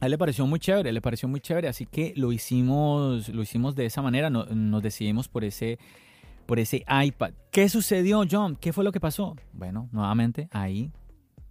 a 0.00 0.06
él 0.06 0.10
le 0.10 0.18
pareció 0.18 0.46
muy 0.46 0.60
chévere, 0.60 0.92
le 0.92 1.00
pareció 1.00 1.28
muy 1.28 1.40
chévere, 1.40 1.68
así 1.68 1.86
que 1.86 2.12
lo 2.16 2.32
hicimos, 2.32 3.28
lo 3.30 3.42
hicimos 3.42 3.74
de 3.74 3.86
esa 3.86 4.02
manera, 4.02 4.28
nos 4.28 4.82
decidimos 4.82 5.28
por 5.28 5.44
ese, 5.44 5.78
por 6.46 6.58
ese 6.58 6.84
iPad. 6.88 7.32
¿Qué 7.50 7.68
sucedió, 7.68 8.24
John? 8.30 8.56
¿Qué 8.56 8.72
fue 8.72 8.84
lo 8.84 8.92
que 8.92 9.00
pasó? 9.00 9.34
Bueno, 9.52 9.88
nuevamente 9.92 10.48
ahí 10.50 10.92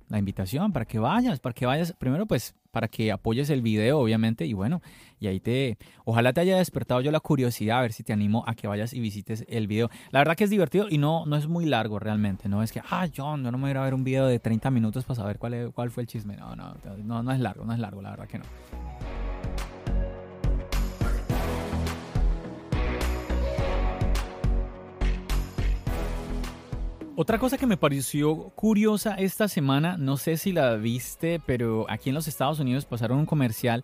la 0.09 0.17
invitación 0.17 0.73
para 0.73 0.85
que 0.85 0.99
vayas, 0.99 1.39
para 1.39 1.53
que 1.53 1.65
vayas, 1.65 1.93
primero 1.93 2.25
pues 2.25 2.55
para 2.71 2.87
que 2.87 3.11
apoyes 3.11 3.49
el 3.49 3.61
video, 3.61 3.99
obviamente, 3.99 4.45
y 4.45 4.53
bueno, 4.53 4.81
y 5.19 5.27
ahí 5.27 5.39
te, 5.39 5.77
ojalá 6.05 6.33
te 6.33 6.41
haya 6.41 6.57
despertado 6.57 7.01
yo 7.01 7.11
la 7.11 7.19
curiosidad, 7.19 7.79
a 7.79 7.81
ver 7.81 7.93
si 7.93 8.03
te 8.03 8.13
animo 8.13 8.43
a 8.47 8.55
que 8.55 8.67
vayas 8.67 8.93
y 8.93 8.99
visites 8.99 9.45
el 9.47 9.67
video. 9.67 9.89
La 10.11 10.19
verdad 10.19 10.35
que 10.35 10.43
es 10.43 10.49
divertido 10.49 10.87
y 10.89 10.97
no, 10.97 11.25
no 11.25 11.35
es 11.35 11.47
muy 11.47 11.65
largo 11.65 11.99
realmente, 11.99 12.49
no 12.49 12.63
es 12.63 12.71
que, 12.71 12.81
ah, 12.89 13.07
John, 13.15 13.43
yo 13.43 13.51
no 13.51 13.57
me 13.57 13.63
voy 13.63 13.69
a 13.69 13.71
ir 13.71 13.77
a 13.77 13.83
ver 13.83 13.93
un 13.93 14.03
video 14.03 14.27
de 14.27 14.39
30 14.39 14.71
minutos 14.71 15.05
para 15.05 15.15
saber 15.15 15.37
cuál, 15.37 15.71
cuál 15.73 15.91
fue 15.91 16.03
el 16.03 16.07
chisme, 16.07 16.35
no, 16.37 16.55
no, 16.55 16.75
no, 17.03 17.23
no 17.23 17.31
es 17.31 17.39
largo, 17.39 17.65
no 17.65 17.73
es 17.73 17.79
largo, 17.79 18.01
la 18.01 18.11
verdad 18.11 18.27
que 18.27 18.39
no. 18.39 18.45
Otra 27.21 27.37
cosa 27.37 27.57
que 27.57 27.67
me 27.67 27.75
pareció 27.75 28.33
curiosa 28.55 29.15
esta 29.15 29.49
semana, 29.49 29.97
no 29.97 30.15
sé 30.15 30.37
si 30.37 30.53
la 30.53 30.75
viste, 30.77 31.41
pero 31.45 31.85
aquí 31.89 32.11
en 32.11 32.15
los 32.15 32.29
Estados 32.29 32.61
Unidos 32.61 32.85
pasaron 32.85 33.19
un 33.19 33.25
comercial 33.25 33.83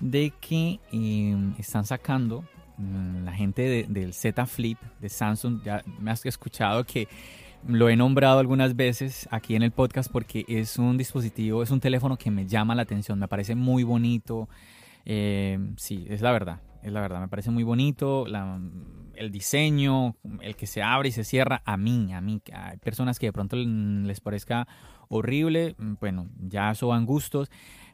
de 0.00 0.32
que 0.40 0.80
em, 0.90 1.54
están 1.58 1.84
sacando 1.84 2.46
mm, 2.78 3.26
la 3.26 3.32
gente 3.34 3.86
del 3.86 4.14
Z 4.14 4.46
Flip 4.46 4.78
de 5.02 5.10
Samsung. 5.10 5.62
Ya 5.62 5.84
me 5.98 6.12
has 6.12 6.24
escuchado 6.24 6.84
que 6.84 7.08
lo 7.68 7.90
he 7.90 7.96
nombrado 7.96 8.38
algunas 8.38 8.74
veces 8.74 9.28
aquí 9.30 9.54
en 9.54 9.62
el 9.62 9.72
podcast 9.72 10.10
porque 10.10 10.46
es 10.48 10.78
un 10.78 10.96
dispositivo, 10.96 11.62
es 11.62 11.70
un 11.70 11.80
teléfono 11.80 12.16
que 12.16 12.30
me 12.30 12.46
llama 12.46 12.74
la 12.74 12.80
atención, 12.84 13.18
me 13.18 13.28
parece 13.28 13.54
muy 13.54 13.82
bonito. 13.82 14.48
Em, 15.04 15.76
sí, 15.76 16.06
es 16.08 16.22
la 16.22 16.32
verdad, 16.32 16.62
la 16.90 17.00
verdad, 17.00 17.20
me 17.20 17.28
parece 17.28 17.50
muy 17.50 17.62
bonito. 17.62 18.26
El 19.14 19.30
diseño, 19.30 20.16
el 20.40 20.56
que 20.56 20.66
se 20.66 20.82
abre 20.82 21.10
y 21.10 21.12
se 21.12 21.24
cierra, 21.24 21.62
a 21.64 21.76
mí, 21.76 22.12
a 22.12 22.20
mí. 22.20 22.40
Hay 22.52 22.78
personas 22.78 23.18
que 23.18 23.26
de 23.26 23.32
pronto 23.32 23.56
les 23.56 24.20
parezca 24.20 24.66
horrible, 25.08 25.74
mm, 25.78 25.94
bueno, 26.00 26.28
ya 26.38 26.70
eso 26.70 26.88
van 26.88 27.06
gustos. 27.06 27.50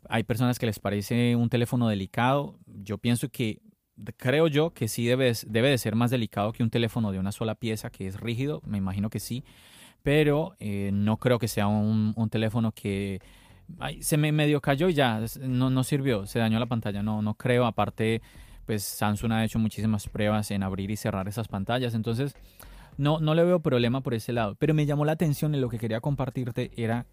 Hay 0.08 0.22
personas 0.22 0.58
que 0.58 0.66
les 0.66 0.78
parece 0.78 1.36
un 1.36 1.48
teléfono 1.48 1.88
delicado. 1.88 2.58
Yo 2.66 2.98
pienso 2.98 3.28
que, 3.28 3.60
creo 4.16 4.46
yo 4.46 4.70
que 4.70 4.88
sí 4.88 5.06
debe, 5.06 5.32
debe 5.46 5.70
de 5.70 5.78
ser 5.78 5.96
más 5.96 6.10
delicado 6.10 6.52
que 6.52 6.62
un 6.62 6.70
teléfono 6.70 7.12
de 7.12 7.18
una 7.18 7.32
sola 7.32 7.56
pieza 7.56 7.90
que 7.90 8.06
es 8.06 8.20
rígido, 8.20 8.62
me 8.64 8.78
imagino 8.78 9.10
que 9.10 9.18
sí, 9.18 9.44
pero 10.02 10.54
eh, 10.60 10.90
no 10.92 11.16
creo 11.18 11.38
que 11.38 11.48
sea 11.48 11.66
un, 11.66 12.14
teléfono 12.30 12.72
que... 12.72 13.20
se 14.00 14.16
me 14.16 14.30
medio 14.30 14.60
cayó 14.60 14.88
y 14.88 14.94
ya, 14.94 15.20
no, 15.40 15.70
no 15.70 15.82
sirvió, 15.84 16.26
se 16.26 16.38
dañó 16.38 16.60
la 16.60 16.66
pantalla, 16.66 17.02
no, 17.02 17.22
no 17.22 17.34
creo, 17.34 17.66
aparte 17.66 18.22
pues 18.68 18.84
Samsung 18.84 19.32
ha 19.32 19.46
hecho 19.46 19.58
muchísimas 19.58 20.06
pruebas 20.10 20.50
en 20.50 20.62
abrir 20.62 20.90
y 20.90 20.96
cerrar 20.98 21.26
esas 21.26 21.48
pantallas, 21.48 21.94
entonces 21.94 22.34
no, 22.98 23.18
no 23.18 23.34
le 23.34 23.42
veo 23.42 23.60
problema 23.60 24.02
por 24.02 24.12
ese 24.12 24.34
lado. 24.34 24.56
Pero 24.56 24.74
me 24.74 24.84
llamó 24.84 25.06
la 25.06 25.12
atención 25.12 25.54
y 25.54 25.58
lo 25.58 25.70
que 25.70 25.78
quería 25.78 26.02
compartirte 26.02 26.70
era 26.76 27.06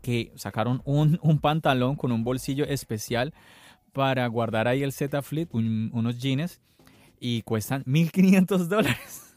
que 0.00 0.32
sacaron 0.36 0.80
un, 0.86 1.18
pantalón 1.42 1.96
con 1.96 2.12
un 2.12 2.24
bolsillo 2.24 2.64
especial 2.64 3.34
para 3.92 4.26
guardar 4.26 4.68
ahí 4.68 4.82
el 4.82 4.92
Z 4.92 5.20
Flip, 5.20 5.54
unos 5.54 6.18
jeans, 6.18 6.62
y 7.20 7.42
cuestan 7.42 7.82
1500 7.86 8.70
dólares. 8.70 9.36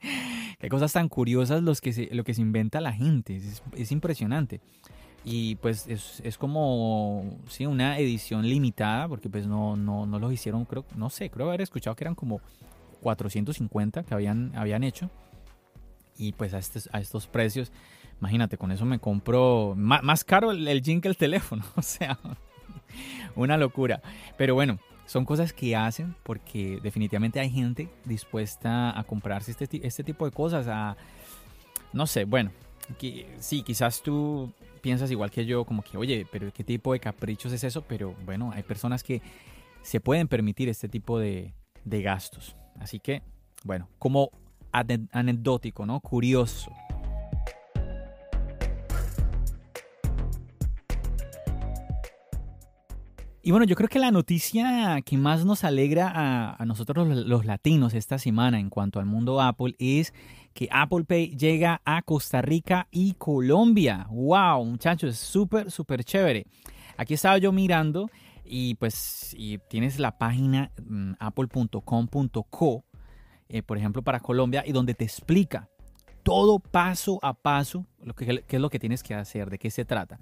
Qué 0.60 0.68
cosas 0.68 0.92
tan 0.92 1.08
curiosas 1.08 1.60
los 1.64 1.80
que 1.80 1.92
se, 1.92 2.14
lo 2.14 2.22
que 2.22 2.34
se 2.34 2.40
inventa 2.40 2.80
la 2.80 2.92
gente, 2.92 3.34
es, 3.36 3.64
es 3.76 3.90
impresionante. 3.90 4.60
Y 5.24 5.54
pues 5.56 5.86
es, 5.88 6.20
es 6.22 6.36
como, 6.36 7.38
sí, 7.48 7.64
una 7.64 7.98
edición 7.98 8.46
limitada, 8.46 9.08
porque 9.08 9.30
pues 9.30 9.46
no, 9.46 9.74
no, 9.74 10.04
no 10.04 10.18
los 10.18 10.32
hicieron, 10.32 10.66
creo, 10.66 10.84
no 10.96 11.08
sé, 11.08 11.30
creo 11.30 11.48
haber 11.48 11.62
escuchado 11.62 11.96
que 11.96 12.04
eran 12.04 12.14
como 12.14 12.40
450 13.00 14.02
que 14.02 14.12
habían, 14.12 14.52
habían 14.54 14.84
hecho. 14.84 15.10
Y 16.18 16.32
pues 16.32 16.52
a 16.52 16.58
estos, 16.58 16.90
a 16.92 17.00
estos 17.00 17.26
precios, 17.26 17.72
imagínate, 18.20 18.58
con 18.58 18.70
eso 18.70 18.84
me 18.84 18.98
compro 18.98 19.74
más, 19.76 20.24
caro 20.24 20.50
el, 20.50 20.68
el 20.68 20.82
que 20.82 21.08
el 21.08 21.16
teléfono, 21.16 21.64
o 21.76 21.82
sea, 21.82 22.18
una 23.34 23.56
locura. 23.56 24.02
Pero 24.36 24.54
bueno, 24.54 24.78
son 25.06 25.24
cosas 25.24 25.54
que 25.54 25.74
hacen 25.74 26.14
porque 26.22 26.80
definitivamente 26.82 27.40
hay 27.40 27.50
gente 27.50 27.88
dispuesta 28.04 28.98
a 28.98 29.04
comprarse 29.04 29.52
este, 29.52 29.86
este 29.86 30.04
tipo 30.04 30.26
de 30.26 30.32
cosas, 30.32 30.66
a, 30.68 30.96
no 31.94 32.06
sé, 32.06 32.24
bueno, 32.26 32.50
sí, 33.38 33.62
quizás 33.62 34.02
tú 34.02 34.52
piensas 34.84 35.10
igual 35.10 35.30
que 35.30 35.46
yo, 35.46 35.64
como 35.64 35.82
que, 35.82 35.96
oye, 35.96 36.26
pero 36.30 36.52
¿qué 36.52 36.62
tipo 36.62 36.92
de 36.92 37.00
caprichos 37.00 37.50
es 37.54 37.64
eso? 37.64 37.80
Pero 37.88 38.14
bueno, 38.26 38.52
hay 38.54 38.62
personas 38.62 39.02
que 39.02 39.22
se 39.80 39.98
pueden 39.98 40.28
permitir 40.28 40.68
este 40.68 40.90
tipo 40.90 41.18
de, 41.18 41.54
de 41.86 42.02
gastos. 42.02 42.54
Así 42.78 43.00
que, 43.00 43.22
bueno, 43.64 43.88
como 43.98 44.30
anecdótico, 44.70 45.86
¿no? 45.86 46.00
Curioso. 46.00 46.70
Y 53.46 53.50
bueno, 53.50 53.66
yo 53.66 53.76
creo 53.76 53.90
que 53.90 53.98
la 53.98 54.10
noticia 54.10 55.02
que 55.04 55.18
más 55.18 55.44
nos 55.44 55.64
alegra 55.64 56.56
a, 56.58 56.64
nosotros 56.64 57.06
los, 57.26 57.44
latinos 57.44 57.92
esta 57.92 58.18
semana 58.18 58.58
en 58.58 58.70
cuanto 58.70 59.00
al 59.00 59.04
mundo 59.04 59.38
Apple 59.42 59.74
es 59.78 60.14
que 60.54 60.66
Apple 60.72 61.04
Pay 61.04 61.36
llega 61.36 61.82
a 61.84 62.00
Costa 62.00 62.40
Rica 62.40 62.88
y 62.90 63.12
Colombia. 63.12 64.06
¡Wow! 64.08 64.64
Muchachos, 64.64 65.10
es 65.10 65.18
súper, 65.18 65.70
súper 65.70 66.04
chévere. 66.04 66.46
Aquí 66.96 67.12
estaba 67.12 67.36
yo 67.36 67.52
mirando 67.52 68.08
y 68.46 68.76
pues 68.76 69.36
tienes 69.68 69.98
la 69.98 70.16
página 70.16 70.70
mm, 70.82 71.12
apple.com.co, 71.18 72.84
eh, 73.50 73.62
por 73.62 73.76
ejemplo, 73.76 74.00
para 74.00 74.20
Colombia, 74.20 74.64
y 74.66 74.72
donde 74.72 74.94
te 74.94 75.04
explica 75.04 75.68
todo 76.22 76.60
paso 76.60 77.18
a 77.20 77.34
paso 77.34 77.84
lo 78.02 78.14
que, 78.14 78.42
qué 78.48 78.56
es 78.56 78.62
lo 78.62 78.70
que 78.70 78.78
tienes 78.78 79.02
que 79.02 79.14
hacer, 79.14 79.50
de 79.50 79.58
qué 79.58 79.70
se 79.70 79.84
trata. 79.84 80.18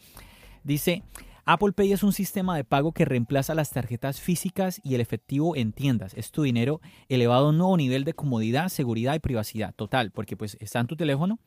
Dice, 0.65 1.05
Apple 1.45 1.73
Pay 1.73 1.93
es 1.93 2.05
un 2.05 2.13
sistema 2.13 2.57
de 2.57 2.63
pago 2.63 2.93
que 2.93 3.05
reemplaza 3.05 3.55
las 3.55 3.71
tarjetas 3.71 4.21
físicas 4.21 4.81
y 4.85 4.95
el 4.95 5.01
efectivo 5.01 5.57
en 5.57 5.73
tiendas. 5.73 6.15
Es 6.15 6.31
tu 6.31 6.43
dinero 6.43 6.81
elevado 7.09 7.47
a 7.47 7.49
un 7.51 7.59
nuevo 7.59 7.77
nivel 7.77 8.05
de 8.05 8.15
comodidad, 8.15 8.69
seguridad 8.69 9.15
y 9.15 9.19
privacidad. 9.19 9.75
Total, 9.75 10.13
porque 10.13 10.37
pues 10.37 10.57
está 10.61 10.79
en 10.79 10.87
tu 10.87 10.95
teléfono, 10.95 11.41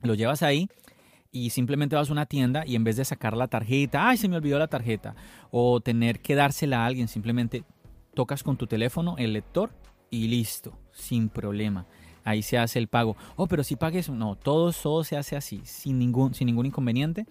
lo 0.00 0.14
llevas 0.14 0.42
ahí 0.42 0.68
y 1.30 1.50
simplemente 1.50 1.94
vas 1.94 2.08
a 2.08 2.12
una 2.12 2.24
tienda 2.24 2.64
y 2.66 2.74
en 2.74 2.84
vez 2.84 2.96
de 2.96 3.04
sacar 3.04 3.36
la 3.36 3.48
tarjeta, 3.48 4.08
ay, 4.08 4.16
se 4.16 4.28
me 4.28 4.36
olvidó 4.36 4.58
la 4.58 4.68
tarjeta, 4.68 5.14
o 5.50 5.80
tener 5.80 6.20
que 6.20 6.34
dársela 6.34 6.82
a 6.82 6.86
alguien, 6.86 7.06
simplemente 7.06 7.64
tocas 8.14 8.42
con 8.42 8.56
tu 8.56 8.66
teléfono 8.66 9.16
el 9.18 9.34
lector 9.34 9.72
y 10.10 10.28
listo, 10.28 10.78
sin 10.92 11.28
problema. 11.28 11.86
Ahí 12.24 12.42
se 12.42 12.56
hace 12.56 12.78
el 12.78 12.88
pago. 12.88 13.16
Oh, 13.36 13.46
pero 13.46 13.64
si 13.64 13.76
pagues, 13.76 14.08
no, 14.08 14.36
todo, 14.36 14.72
todo 14.72 15.04
se 15.04 15.16
hace 15.16 15.36
así, 15.36 15.60
sin 15.64 15.98
ningún, 15.98 16.34
sin 16.34 16.46
ningún 16.46 16.66
inconveniente. 16.66 17.26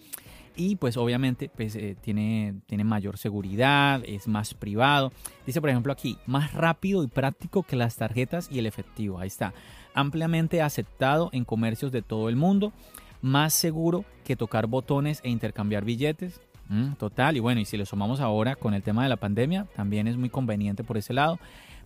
Y 0.56 0.76
pues 0.76 0.96
obviamente 0.96 1.50
pues, 1.54 1.76
eh, 1.76 1.96
tiene, 2.00 2.54
tiene 2.66 2.84
mayor 2.84 3.18
seguridad, 3.18 4.02
es 4.04 4.28
más 4.28 4.54
privado. 4.54 5.12
Dice 5.46 5.60
por 5.60 5.70
ejemplo 5.70 5.92
aquí, 5.92 6.18
más 6.26 6.52
rápido 6.52 7.02
y 7.02 7.06
práctico 7.06 7.62
que 7.62 7.76
las 7.76 7.96
tarjetas 7.96 8.48
y 8.50 8.58
el 8.58 8.66
efectivo. 8.66 9.18
Ahí 9.18 9.28
está. 9.28 9.54
Ampliamente 9.94 10.62
aceptado 10.62 11.30
en 11.32 11.44
comercios 11.44 11.92
de 11.92 12.02
todo 12.02 12.28
el 12.28 12.36
mundo. 12.36 12.72
Más 13.20 13.54
seguro 13.54 14.04
que 14.24 14.36
tocar 14.36 14.66
botones 14.66 15.20
e 15.22 15.30
intercambiar 15.30 15.84
billetes. 15.84 16.40
Mm, 16.68 16.94
total. 16.94 17.36
Y 17.36 17.40
bueno, 17.40 17.60
y 17.60 17.64
si 17.64 17.76
le 17.76 17.86
sumamos 17.86 18.20
ahora 18.20 18.56
con 18.56 18.74
el 18.74 18.82
tema 18.82 19.02
de 19.02 19.08
la 19.08 19.16
pandemia, 19.16 19.66
también 19.76 20.06
es 20.08 20.16
muy 20.16 20.30
conveniente 20.30 20.84
por 20.84 20.96
ese 20.96 21.12
lado 21.12 21.38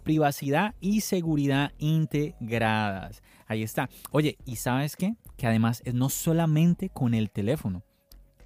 privacidad 0.06 0.76
y 0.80 1.00
seguridad 1.00 1.72
integradas. 1.78 3.24
Ahí 3.48 3.64
está. 3.64 3.90
Oye, 4.12 4.38
¿y 4.46 4.54
sabes 4.56 4.94
qué? 4.94 5.16
Que 5.36 5.48
además 5.48 5.82
es 5.84 5.94
no 5.94 6.08
solamente 6.10 6.90
con 6.90 7.12
el 7.12 7.28
teléfono, 7.30 7.82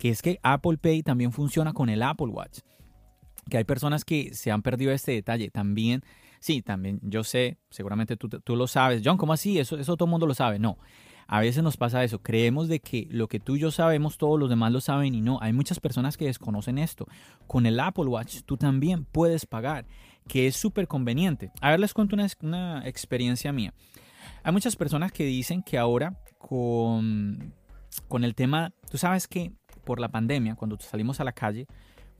que 0.00 0.08
es 0.08 0.22
que 0.22 0.40
Apple 0.42 0.78
Pay 0.78 1.02
también 1.02 1.30
funciona 1.30 1.74
con 1.74 1.90
el 1.90 2.02
Apple 2.02 2.28
Watch. 2.28 2.60
Que 3.50 3.58
hay 3.58 3.64
personas 3.64 4.04
que 4.04 4.34
se 4.34 4.50
han 4.50 4.62
perdido 4.62 4.92
este 4.92 5.12
detalle. 5.12 5.50
También, 5.50 6.02
sí, 6.40 6.62
también 6.62 7.00
yo 7.02 7.22
sé, 7.22 7.58
seguramente 7.68 8.16
tú, 8.16 8.28
tú 8.28 8.56
lo 8.56 8.66
sabes. 8.66 9.02
John, 9.04 9.18
¿cómo 9.18 9.34
así? 9.34 9.58
Eso, 9.58 9.78
eso 9.78 9.96
todo 9.98 10.06
el 10.06 10.10
mundo 10.10 10.26
lo 10.26 10.32
sabe. 10.32 10.58
No. 10.58 10.78
A 11.28 11.38
veces 11.40 11.62
nos 11.62 11.76
pasa 11.76 12.02
eso, 12.02 12.20
creemos 12.20 12.66
de 12.66 12.80
que 12.80 13.06
lo 13.08 13.28
que 13.28 13.38
tú 13.38 13.54
y 13.54 13.60
yo 13.60 13.70
sabemos, 13.70 14.18
todos 14.18 14.40
los 14.40 14.48
demás 14.48 14.72
lo 14.72 14.80
saben 14.80 15.14
y 15.14 15.20
no. 15.20 15.38
Hay 15.42 15.52
muchas 15.52 15.78
personas 15.78 16.16
que 16.16 16.24
desconocen 16.24 16.78
esto. 16.78 17.06
Con 17.46 17.66
el 17.66 17.78
Apple 17.78 18.06
Watch 18.06 18.40
tú 18.44 18.56
también 18.56 19.04
puedes 19.04 19.46
pagar 19.46 19.86
que 20.26 20.46
es 20.46 20.56
súper 20.56 20.88
conveniente. 20.88 21.52
A 21.60 21.70
ver, 21.70 21.78
les 21.78 21.94
cuento 21.94 22.16
una, 22.40 22.82
experiencia 22.84 23.52
mía. 23.52 23.74
Hay 24.42 24.52
muchas 24.52 24.74
personas 24.76 25.12
que 25.12 25.24
dicen 25.24 25.62
que 25.62 25.78
ahora 25.78 26.18
con, 26.38 27.54
con 28.08 28.24
el 28.24 28.34
tema, 28.34 28.72
tú 28.90 28.98
sabes 28.98 29.28
que 29.28 29.52
por 29.90 29.98
la 29.98 30.12
pandemia, 30.12 30.54
cuando 30.54 30.78
salimos 30.78 31.18
a 31.18 31.24
la 31.24 31.32
calle, 31.32 31.66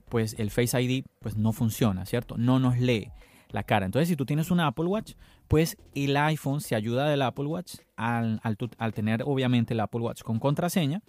pues 0.09 0.35
el 0.37 0.51
Face 0.51 0.81
ID 0.81 1.05
pues 1.19 1.37
no 1.37 1.53
funciona, 1.53 2.05
¿cierto? 2.05 2.35
No 2.37 2.59
nos 2.59 2.77
lee 2.77 3.13
la 3.47 3.63
cara. 3.63 3.85
Entonces, 3.85 4.09
si 4.09 4.17
tú 4.17 4.25
tienes 4.25 4.51
un 4.51 4.59
Apple 4.59 4.87
Watch, 4.87 5.13
pues 5.47 5.77
el 5.95 6.17
iPhone 6.17 6.59
se 6.59 6.75
ayuda 6.75 7.07
del 7.07 7.21
Apple 7.21 7.45
Watch 7.45 7.75
al, 7.95 8.41
al, 8.43 8.93
tener 8.93 9.23
obviamente 9.25 9.73
el 9.73 9.79
Apple 9.79 10.01
Watch 10.01 10.21
con 10.21 10.37
contraseña, 10.37 11.01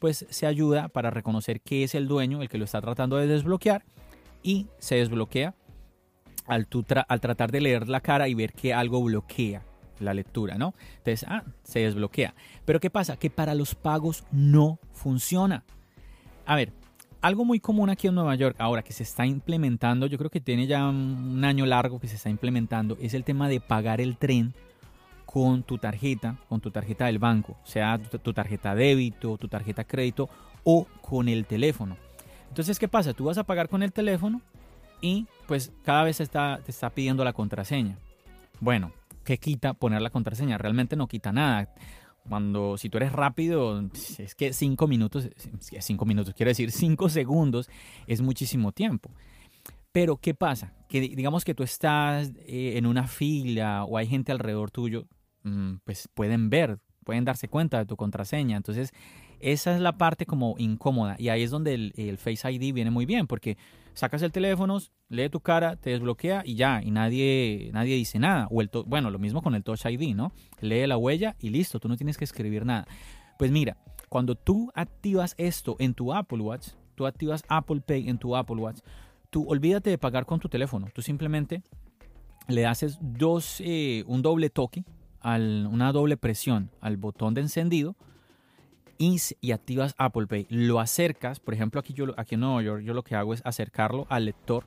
pues 0.00 0.26
se 0.28 0.46
ayuda 0.48 0.88
para 0.88 1.10
reconocer 1.10 1.60
que 1.60 1.84
es 1.84 1.94
el 1.94 2.08
dueño 2.08 2.42
el 2.42 2.48
que 2.48 2.58
lo 2.58 2.64
está 2.64 2.80
tratando 2.80 3.16
de 3.16 3.28
desbloquear 3.28 3.84
y 4.42 4.66
se 4.80 4.96
desbloquea 4.96 5.54
al, 6.48 6.66
al 7.06 7.20
tratar 7.20 7.52
de 7.52 7.60
leer 7.60 7.88
la 7.88 8.00
cara 8.00 8.26
y 8.26 8.34
ver 8.34 8.54
que 8.54 8.74
algo 8.74 9.00
bloquea 9.04 9.62
la 10.00 10.14
lectura, 10.14 10.58
¿no? 10.58 10.74
Entonces, 10.96 11.24
ah, 11.28 11.44
se 11.62 11.78
desbloquea. 11.78 12.34
Pero 12.64 12.80
¿qué 12.80 12.90
pasa? 12.90 13.16
Que 13.16 13.30
para 13.30 13.54
los 13.54 13.76
pagos 13.76 14.24
no 14.32 14.80
funciona. 14.90 15.64
A 16.48 16.56
ver, 16.56 16.72
algo 17.20 17.44
muy 17.44 17.60
común 17.60 17.90
aquí 17.90 18.06
en 18.06 18.14
Nueva 18.14 18.34
York, 18.34 18.56
ahora 18.58 18.80
que 18.80 18.94
se 18.94 19.02
está 19.02 19.26
implementando, 19.26 20.06
yo 20.06 20.16
creo 20.16 20.30
que 20.30 20.40
tiene 20.40 20.66
ya 20.66 20.88
un 20.88 21.44
año 21.44 21.66
largo 21.66 22.00
que 22.00 22.08
se 22.08 22.16
está 22.16 22.30
implementando, 22.30 22.96
es 23.02 23.12
el 23.12 23.22
tema 23.22 23.50
de 23.50 23.60
pagar 23.60 24.00
el 24.00 24.16
tren 24.16 24.54
con 25.26 25.62
tu 25.62 25.76
tarjeta, 25.76 26.38
con 26.48 26.62
tu 26.62 26.70
tarjeta 26.70 27.04
del 27.04 27.18
banco, 27.18 27.58
sea 27.64 27.98
tu 27.98 28.32
tarjeta 28.32 28.74
débito, 28.74 29.36
tu 29.36 29.46
tarjeta 29.46 29.84
crédito 29.84 30.30
o 30.64 30.86
con 31.02 31.28
el 31.28 31.44
teléfono. 31.44 31.98
Entonces, 32.48 32.78
¿qué 32.78 32.88
pasa? 32.88 33.12
Tú 33.12 33.24
vas 33.24 33.36
a 33.36 33.44
pagar 33.44 33.68
con 33.68 33.82
el 33.82 33.92
teléfono 33.92 34.40
y 35.02 35.26
pues 35.46 35.70
cada 35.84 36.04
vez 36.04 36.18
está, 36.18 36.60
te 36.64 36.70
está 36.70 36.88
pidiendo 36.88 37.24
la 37.24 37.34
contraseña. 37.34 37.98
Bueno, 38.58 38.92
¿qué 39.22 39.36
quita 39.36 39.74
poner 39.74 40.00
la 40.00 40.08
contraseña? 40.08 40.56
Realmente 40.56 40.96
no 40.96 41.08
quita 41.08 41.30
nada. 41.30 41.68
Cuando, 42.28 42.76
si 42.76 42.88
tú 42.88 42.98
eres 42.98 43.12
rápido, 43.12 43.82
es 44.18 44.34
que 44.34 44.52
cinco 44.52 44.86
minutos, 44.86 45.28
cinco 45.58 46.04
minutos, 46.04 46.34
quiere 46.34 46.50
decir 46.50 46.70
cinco 46.70 47.08
segundos, 47.08 47.68
es 48.06 48.20
muchísimo 48.20 48.72
tiempo. 48.72 49.10
Pero, 49.92 50.16
¿qué 50.16 50.34
pasa? 50.34 50.72
Que 50.88 51.00
digamos 51.00 51.44
que 51.44 51.54
tú 51.54 51.62
estás 51.62 52.32
eh, 52.46 52.74
en 52.76 52.86
una 52.86 53.08
fila 53.08 53.84
o 53.84 53.96
hay 53.96 54.06
gente 54.06 54.32
alrededor 54.32 54.70
tuyo, 54.70 55.06
mm, 55.44 55.76
pues 55.84 56.08
pueden 56.14 56.50
ver, 56.50 56.78
pueden 57.04 57.24
darse 57.24 57.48
cuenta 57.48 57.78
de 57.78 57.86
tu 57.86 57.96
contraseña. 57.96 58.56
Entonces, 58.56 58.92
esa 59.40 59.74
es 59.74 59.80
la 59.80 59.96
parte 59.96 60.26
como 60.26 60.54
incómoda. 60.58 61.16
Y 61.18 61.30
ahí 61.30 61.42
es 61.42 61.50
donde 61.50 61.74
el, 61.74 61.92
el 61.96 62.18
Face 62.18 62.50
ID 62.50 62.74
viene 62.74 62.90
muy 62.90 63.06
bien, 63.06 63.26
porque 63.26 63.56
sacas 63.98 64.22
el 64.22 64.30
teléfono, 64.30 64.78
lee 65.08 65.28
tu 65.28 65.40
cara, 65.40 65.74
te 65.74 65.90
desbloquea 65.90 66.42
y 66.44 66.54
ya, 66.54 66.80
y 66.82 66.92
nadie, 66.92 67.70
nadie 67.72 67.96
dice 67.96 68.20
nada. 68.20 68.46
O 68.50 68.60
el 68.60 68.70
bueno, 68.86 69.10
lo 69.10 69.18
mismo 69.18 69.42
con 69.42 69.56
el 69.56 69.64
Touch 69.64 69.86
ID, 69.86 70.14
¿no? 70.14 70.32
Lee 70.60 70.86
la 70.86 70.96
huella 70.96 71.34
y 71.40 71.50
listo, 71.50 71.80
tú 71.80 71.88
no 71.88 71.96
tienes 71.96 72.16
que 72.16 72.24
escribir 72.24 72.64
nada. 72.64 72.86
Pues 73.38 73.50
mira, 73.50 73.76
cuando 74.08 74.36
tú 74.36 74.70
activas 74.76 75.34
esto 75.36 75.74
en 75.80 75.94
tu 75.94 76.14
Apple 76.14 76.38
Watch, 76.38 76.68
tú 76.94 77.06
activas 77.06 77.42
Apple 77.48 77.80
Pay 77.80 78.08
en 78.08 78.18
tu 78.18 78.36
Apple 78.36 78.56
Watch, 78.56 78.78
tú 79.30 79.44
olvídate 79.48 79.90
de 79.90 79.98
pagar 79.98 80.26
con 80.26 80.38
tu 80.38 80.48
teléfono, 80.48 80.86
tú 80.94 81.02
simplemente 81.02 81.62
le 82.46 82.66
haces 82.66 82.98
dos, 83.00 83.60
eh, 83.64 84.04
un 84.06 84.22
doble 84.22 84.48
toque, 84.48 84.84
al, 85.20 85.66
una 85.66 85.90
doble 85.90 86.16
presión 86.16 86.70
al 86.80 86.96
botón 86.98 87.34
de 87.34 87.40
encendido 87.40 87.96
y, 88.98 89.52
activas 89.52 89.94
Apple 89.96 90.26
Pay. 90.26 90.46
Lo 90.50 90.80
acercas, 90.80 91.40
por 91.40 91.54
ejemplo, 91.54 91.80
aquí, 91.80 91.92
yo, 91.92 92.06
aquí 92.16 92.34
en 92.34 92.40
Nueva 92.40 92.62
York, 92.62 92.82
yo 92.82 92.94
lo 92.94 93.04
que 93.04 93.14
hago 93.14 93.32
es 93.32 93.42
acercarlo 93.44 94.06
al 94.08 94.24
lector 94.24 94.66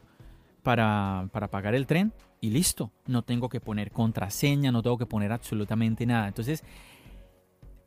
para, 0.64 1.28
para 1.32 1.50
pagar 1.50 1.76
el 1.76 1.86
tren 1.86 2.14
y 2.40 2.50
listo. 2.50 2.92
No 3.08 3.24
tengo 3.24 3.50
que 3.50 3.60
poner 3.60 3.92
contraseña, 3.92 4.72
no 4.72 4.82
tengo 4.82 4.98
que 4.98 5.06
poner 5.06 5.32
absolutamente 5.32 6.06
nada. 6.06 6.28
Entonces, 6.28 6.64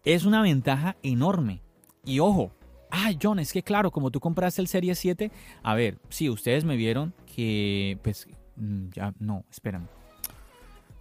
es 0.04 0.24
una 0.24 0.42
ventaja 0.42 0.96
enorme. 1.02 1.62
Y 2.04 2.20
ojo, 2.20 2.52
ah, 2.90 3.11
John, 3.20 3.38
es 3.38 3.52
que 3.52 3.62
claro, 3.62 3.90
como 3.90 4.11
tú 4.11 4.20
compraste 4.20 4.61
el 4.61 4.68
Serie 4.68 4.94
7, 4.94 5.30
a 5.62 5.74
ver, 5.74 5.98
sí, 6.11 6.28
ustedes 6.28 6.64
me 6.64 6.76
vieron 6.76 7.14
que, 7.35 7.98
pues, 8.02 8.28
mm, 8.57 8.90
ya, 8.90 9.14
no, 9.18 9.44
espérame. 9.50 9.88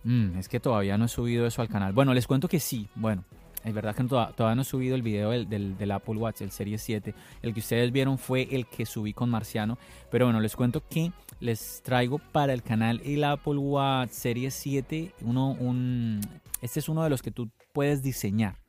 Mm, 0.03 0.37
es 0.37 0.49
que 0.49 0.59
todavía 0.59 0.97
no 0.97 1.05
he 1.05 1.09
subido 1.09 1.45
eso 1.45 1.61
al 1.61 1.69
canal. 1.69 1.93
Bueno, 1.93 2.13
les 2.13 2.27
cuento 2.27 2.47
que 2.47 2.59
sí. 2.59 2.89
Bueno, 2.95 3.23
es 3.63 3.73
verdad 3.73 3.95
que 3.95 4.03
todavía 4.03 4.55
no 4.55 4.61
he 4.63 4.65
subido 4.65 4.95
el 4.95 5.01
video 5.01 5.29
del, 5.29 5.91
Apple 5.91 6.15
Watch, 6.15 6.41
el 6.41 6.51
Serie 6.51 6.77
7. 6.77 7.15
El 7.41 7.53
que 7.53 7.61
ustedes 7.61 7.91
vieron 7.91 8.17
fue 8.17 8.47
el 8.51 8.67
que 8.67 8.85
subí 8.85 9.13
con 9.13 9.29
Marciano. 9.29 9.77
Pero 10.11 10.25
bueno, 10.25 10.41
les 10.41 10.55
cuento 10.55 10.83
que 10.85 11.11
les 11.39 11.81
traigo 11.81 12.19
para 12.19 12.53
el 12.53 12.61
canal 12.61 13.01
el 13.05 13.23
Apple 13.23 13.57
Watch 13.57 14.11
Serie 14.11 14.51
7. 14.51 15.13
Uno, 15.21 15.51
un, 15.51 16.19
este 16.61 16.79
es 16.79 16.89
uno 16.89 17.03
de 17.03 17.09
los 17.09 17.21
que 17.21 17.31
tú 17.31 17.49
puedes 17.71 18.03
diseñar 18.03 18.59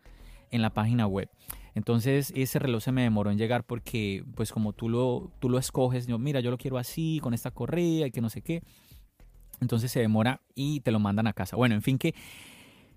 en 0.50 0.62
la 0.62 0.70
página 0.70 1.08
web. 1.08 1.28
Entonces 1.74 2.32
ese 2.36 2.60
reloj 2.60 2.80
se 2.80 2.92
me 2.92 3.02
demoró 3.02 3.32
en 3.32 3.38
llegar 3.38 3.64
porque 3.64 4.24
pues 4.36 4.52
como 4.52 4.72
tú 4.72 4.88
lo, 4.88 5.32
tú 5.40 5.48
lo 5.48 5.58
escoges, 5.58 6.06
yo, 6.06 6.20
mira, 6.20 6.38
yo 6.38 6.52
lo 6.52 6.58
quiero 6.58 6.78
así, 6.78 7.18
con 7.20 7.34
esta 7.34 7.50
correa 7.50 8.06
y 8.06 8.10
que 8.12 8.20
no 8.20 8.30
sé 8.30 8.42
qué. 8.42 8.62
Entonces 9.60 9.90
se 9.90 9.98
demora 9.98 10.40
y 10.54 10.80
te 10.80 10.92
lo 10.92 11.00
mandan 11.00 11.26
a 11.26 11.32
casa. 11.32 11.56
Bueno, 11.56 11.74
en 11.74 11.82
fin 11.82 11.98
que 11.98 12.14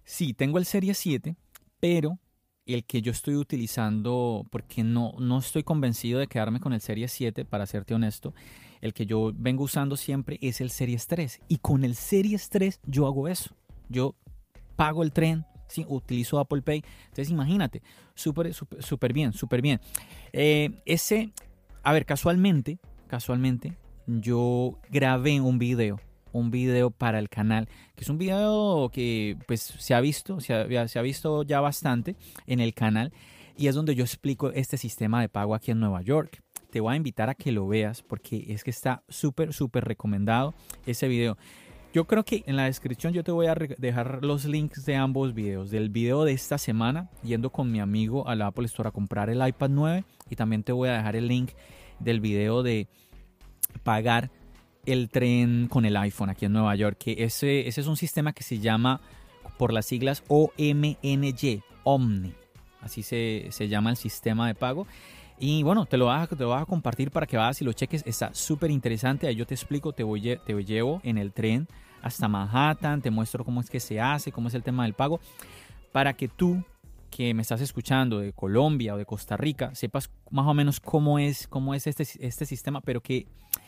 sí, 0.04 0.36
tengo 0.36 0.60
el 0.60 0.66
Serie 0.66 0.94
7 0.94 1.36
pero 1.80 2.20
el 2.66 2.84
que 2.84 3.02
yo 3.02 3.12
estoy 3.12 3.36
utilizando, 3.36 4.46
porque 4.52 4.84
no, 4.84 5.14
no 5.20 5.40
estoy 5.40 5.64
convencido 5.64 6.20
de 6.20 6.28
quedarme 6.28 6.60
con 6.60 6.74
el 6.74 6.82
Series 6.82 7.12
7, 7.14 7.46
para 7.46 7.66
serte 7.66 7.94
honesto, 7.94 8.34
el 8.82 8.94
que 8.94 9.06
yo 9.06 9.32
vengo 9.34 9.64
usando 9.64 9.96
siempre 9.96 10.38
es 10.42 10.60
el 10.62 10.70
Series 10.70 11.08
3. 11.08 11.40
Y 11.48 11.58
con 11.58 11.84
el 11.84 11.96
Series 11.96 12.50
3 12.50 12.82
yo 12.86 13.08
hago 13.08 13.28
eso. 13.28 13.56
Yo 13.90 14.16
pago 14.76 15.04
el 15.04 15.14
tren, 15.14 15.46
utilizo 15.88 16.40
Apple 16.40 16.62
Pay. 16.62 16.84
Entonces 17.06 17.30
imagínate, 17.30 17.82
súper, 18.16 18.54
súper, 18.54 19.14
bien, 19.14 19.34
súper 19.34 19.62
bien. 19.62 19.80
Eh, 20.34 20.82
ese, 20.86 21.32
a 21.84 21.94
ver, 21.94 22.06
casualmente, 22.06 22.80
casualmente, 23.08 23.78
yo 24.08 24.78
grabé 24.90 25.40
un 25.40 25.58
video 25.58 26.00
un 26.32 26.52
video 26.52 26.92
para 26.92 27.20
el 27.20 27.30
canal, 27.30 27.68
que 27.96 28.04
es 28.04 28.10
un 28.10 28.18
video 28.18 28.90
que 28.92 29.38
pues 29.48 29.62
se 29.62 29.94
ha 29.94 30.02
visto, 30.02 30.40
se 30.40 30.54
ha, 30.54 31.02
visto 31.02 31.44
ya 31.44 31.60
bastante 31.60 32.16
en 32.46 32.60
el 32.60 32.74
canal 32.74 33.12
y 33.58 33.68
es 33.68 33.76
donde 33.76 33.96
yo 33.96 34.04
explico 34.04 34.52
este 34.52 34.78
sistema 34.78 35.22
de 35.22 35.30
pago 35.30 35.56
aquí 35.56 35.72
en 35.72 35.80
Nueva 35.80 36.02
York. 36.02 36.42
Te 36.70 36.80
voy 36.80 36.94
a 36.94 36.98
invitar 36.98 37.30
a 37.30 37.36
que 37.36 37.52
lo 37.52 37.68
veas 37.68 38.02
porque 38.02 38.46
es 38.50 38.64
que 38.64 38.70
está 38.70 39.04
súper, 39.08 39.54
súper 39.54 39.86
recomendado 39.86 40.54
ese 40.86 41.08
video. 41.08 41.38
Yo 41.94 42.06
creo 42.06 42.24
que 42.26 42.44
en 42.46 42.58
la 42.58 42.66
descripción 42.66 43.14
yo 43.14 43.24
te 43.24 43.32
voy 43.32 43.48
a 43.48 43.56
dejar 43.56 44.24
los 44.24 44.46
links 44.46 44.86
de 44.86 44.96
ambos 44.96 45.34
videos. 45.34 45.72
Del 45.72 45.90
video 45.90 46.26
de 46.26 46.34
esta 46.34 46.58
semana, 46.58 47.10
yendo 47.24 47.50
con 47.50 47.72
mi 47.72 47.80
amigo 47.80 48.28
a 48.28 48.36
la 48.36 48.48
Apple 48.48 48.66
Store 48.66 48.90
a 48.90 48.92
comprar 48.92 49.30
el 49.30 49.46
iPad 49.48 49.70
9. 49.70 50.04
Y 50.30 50.36
también 50.36 50.64
te 50.64 50.74
voy 50.74 50.90
a 50.90 50.98
dejar 50.98 51.16
el 51.16 51.28
link 51.28 51.52
del 52.00 52.20
video 52.20 52.62
de 52.62 52.88
pagar 53.84 54.30
el 54.88 55.10
tren 55.10 55.68
con 55.68 55.86
el 55.86 55.96
iPhone 55.98 56.30
aquí 56.30 56.46
en 56.46 56.54
Nueva 56.54 56.76
York, 56.76 56.98
que 56.98 57.24
ese, 57.24 57.68
ese 57.68 57.82
es 57.82 57.88
un 57.88 57.98
sistema 57.98 58.34
que 58.34 58.42
se 58.42 58.60
llama 58.60 59.02
por 59.58 59.74
las 59.74 59.86
siglas 59.86 60.24
OMNY, 60.30 61.62
Omni. 61.84 62.34
Así 62.82 63.04
se, 63.04 63.48
se 63.50 63.68
llama 63.68 63.90
el 63.90 63.98
sistema 63.98 64.48
de 64.48 64.56
pago. 64.56 64.88
Y 65.40 65.62
bueno, 65.62 65.86
te 65.86 65.98
lo 65.98 66.06
vas 66.06 66.30
te 66.30 66.36
lo 66.36 66.50
vas 66.50 66.64
a 66.64 66.66
compartir 66.66 67.12
para 67.12 67.28
que 67.28 67.38
vayas 67.38 67.62
y 67.62 67.66
lo 67.66 67.74
cheques. 67.74 68.04
Está 68.08 68.34
súper 68.34 68.72
interesante. 68.72 69.28
Ahí 69.28 69.36
yo 69.36 69.46
te 69.46 69.54
explico, 69.54 69.92
te, 69.94 70.04
voy, 70.04 70.22
te 70.22 70.64
llevo 70.64 71.02
en 71.04 71.18
el 71.18 71.34
tren 71.34 71.68
hasta 72.02 72.28
Manhattan, 72.28 73.02
te 73.02 73.12
muestro 73.12 73.44
cómo 73.44 73.60
es 73.62 73.70
que 73.70 73.80
se 73.80 74.00
hace, 74.00 74.32
cómo 74.32 74.48
es 74.48 74.54
el 74.54 74.64
tema 74.64 74.84
del 74.84 74.94
pago, 74.94 75.20
para 75.92 76.14
que 76.14 76.28
tú 76.28 76.64
que 77.10 77.34
me 77.34 77.42
estás 77.42 77.62
escuchando 77.62 78.20
de 78.20 78.34
Colombia 78.34 78.94
o 78.94 78.98
de 78.98 79.06
Costa 79.06 79.38
Rica, 79.38 79.74
sepas 79.74 80.10
más 80.30 80.46
o 80.46 80.54
menos 80.54 80.80
cómo 80.80 81.20
es, 81.20 81.48
cómo 81.48 81.74
es 81.74 81.88
este, 81.88 82.06
este 82.20 82.46
sistema, 82.46 82.82
pero 82.82 83.02
que 83.02 83.26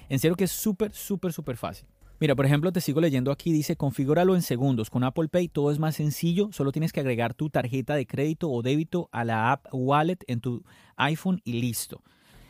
en 0.09 0.19
serio 0.19 0.35
que 0.35 0.43
es 0.43 0.51
súper, 0.51 0.91
súper, 0.91 1.31
súper 1.31 1.55
fácil. 1.57 1.87
Mira, 2.19 2.35
por 2.35 2.45
ejemplo, 2.45 2.71
te 2.73 2.81
sigo 2.81 2.99
leyendo 2.99 3.31
aquí, 3.31 3.53
dice, 3.53 3.77
configúralo 3.77 4.35
en 4.35 4.41
segundos. 4.41 4.89
Con 4.89 5.05
Apple 5.05 5.29
Pay 5.29 5.47
todo 5.47 5.71
es 5.71 5.79
más 5.79 5.95
sencillo, 5.95 6.49
solo 6.51 6.73
tienes 6.73 6.91
que 6.91 6.99
agregar 6.99 7.33
tu 7.33 7.49
tarjeta 7.49 7.95
de 7.95 8.05
crédito 8.05 8.51
o 8.51 8.61
débito 8.61 9.07
a 9.13 9.23
la 9.23 9.53
app 9.53 9.67
Wallet 9.71 10.17
en 10.27 10.41
tu 10.41 10.63
iPhone 10.97 11.39
y 11.45 11.61
listo. 11.61 12.01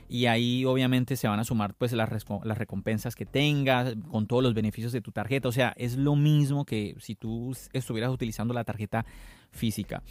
Y 0.08 0.26
ahí 0.26 0.65
obviamente 0.65 1.15
se 1.15 1.28
van 1.28 1.39
a 1.39 1.43
sumar 1.43 1.76
pues 1.76 1.93
las, 1.93 2.10
las 2.43 2.58
recompensas 2.58 3.13
que 3.13 3.28
tengas 3.28 3.93
con 4.10 4.26
todos 4.26 4.41
los 4.41 4.56
beneficios 4.56 4.91
de 4.91 5.02
tu 5.02 5.12
tarjeta. 5.12 5.48
O 5.48 5.52
sea, 5.52 5.72
es 5.78 5.98
lo 5.98 6.15
mismo 6.15 6.65
que 6.65 6.95
si 7.00 7.13
tú 7.13 7.56
estuvieras 7.72 8.12
utilizando 8.12 8.56
la 8.56 8.63
tarjeta 8.63 9.06
física. 9.52 10.02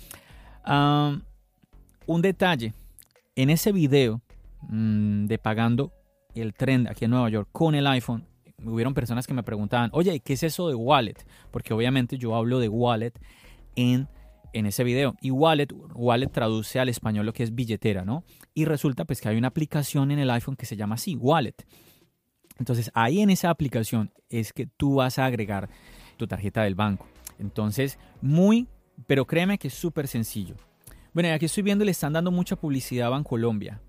un 2.06 2.22
detalle, 2.22 2.74
en 3.34 3.50
ese 3.50 3.72
video 3.72 4.20
mm, 4.68 5.26
de 5.26 5.38
pagando 5.38 5.92
el 6.34 6.54
tren 6.54 6.86
aquí 6.88 7.04
en 7.04 7.12
Nueva 7.12 7.28
York 7.30 7.48
con 7.52 7.74
el 7.74 7.86
iPhone, 7.86 8.26
hubieron 8.64 8.94
personas 8.94 9.26
que 9.26 9.34
me 9.34 9.42
preguntaban, 9.42 9.90
oye, 9.92 10.20
¿qué 10.20 10.34
es 10.34 10.42
eso 10.42 10.68
de 10.68 10.74
wallet? 10.74 11.16
Porque 11.50 11.74
obviamente 11.74 12.18
yo 12.18 12.34
hablo 12.34 12.58
de 12.58 12.68
wallet 12.68 13.12
en, 13.76 14.08
en 14.52 14.66
ese 14.66 14.84
video. 14.84 15.14
Y 15.20 15.30
wallet, 15.30 15.68
wallet 15.94 16.28
traduce 16.28 16.80
al 16.80 16.88
español 16.88 17.26
lo 17.26 17.32
que 17.32 17.42
es 17.42 17.54
billetera, 17.54 18.04
¿no? 18.04 18.24
Y 18.54 18.64
resulta 18.64 19.04
pues 19.04 19.20
que 19.20 19.28
hay 19.28 19.36
una 19.36 19.48
aplicación 19.48 20.10
en 20.10 20.18
el 20.18 20.30
iPhone 20.30 20.56
que 20.56 20.66
se 20.66 20.76
llama 20.76 20.96
así, 20.96 21.14
wallet. 21.16 21.54
Entonces 22.58 22.90
ahí 22.94 23.20
en 23.20 23.30
esa 23.30 23.50
aplicación 23.50 24.12
es 24.28 24.52
que 24.52 24.66
tú 24.66 24.96
vas 24.96 25.18
a 25.18 25.26
agregar 25.26 25.68
tu 26.16 26.26
tarjeta 26.26 26.62
del 26.62 26.74
banco. 26.74 27.06
Entonces, 27.38 27.98
muy, 28.20 28.66
pero 29.06 29.24
créeme 29.26 29.58
que 29.58 29.68
es 29.68 29.74
súper 29.74 30.08
sencillo. 30.08 30.56
Bueno, 31.14 31.32
aquí 31.32 31.46
estoy 31.46 31.62
viendo, 31.62 31.84
le 31.84 31.92
están 31.92 32.12
dando 32.12 32.30
mucha 32.32 32.56
publicidad 32.56 33.06
a 33.06 33.10
Bancolombia. 33.10 33.80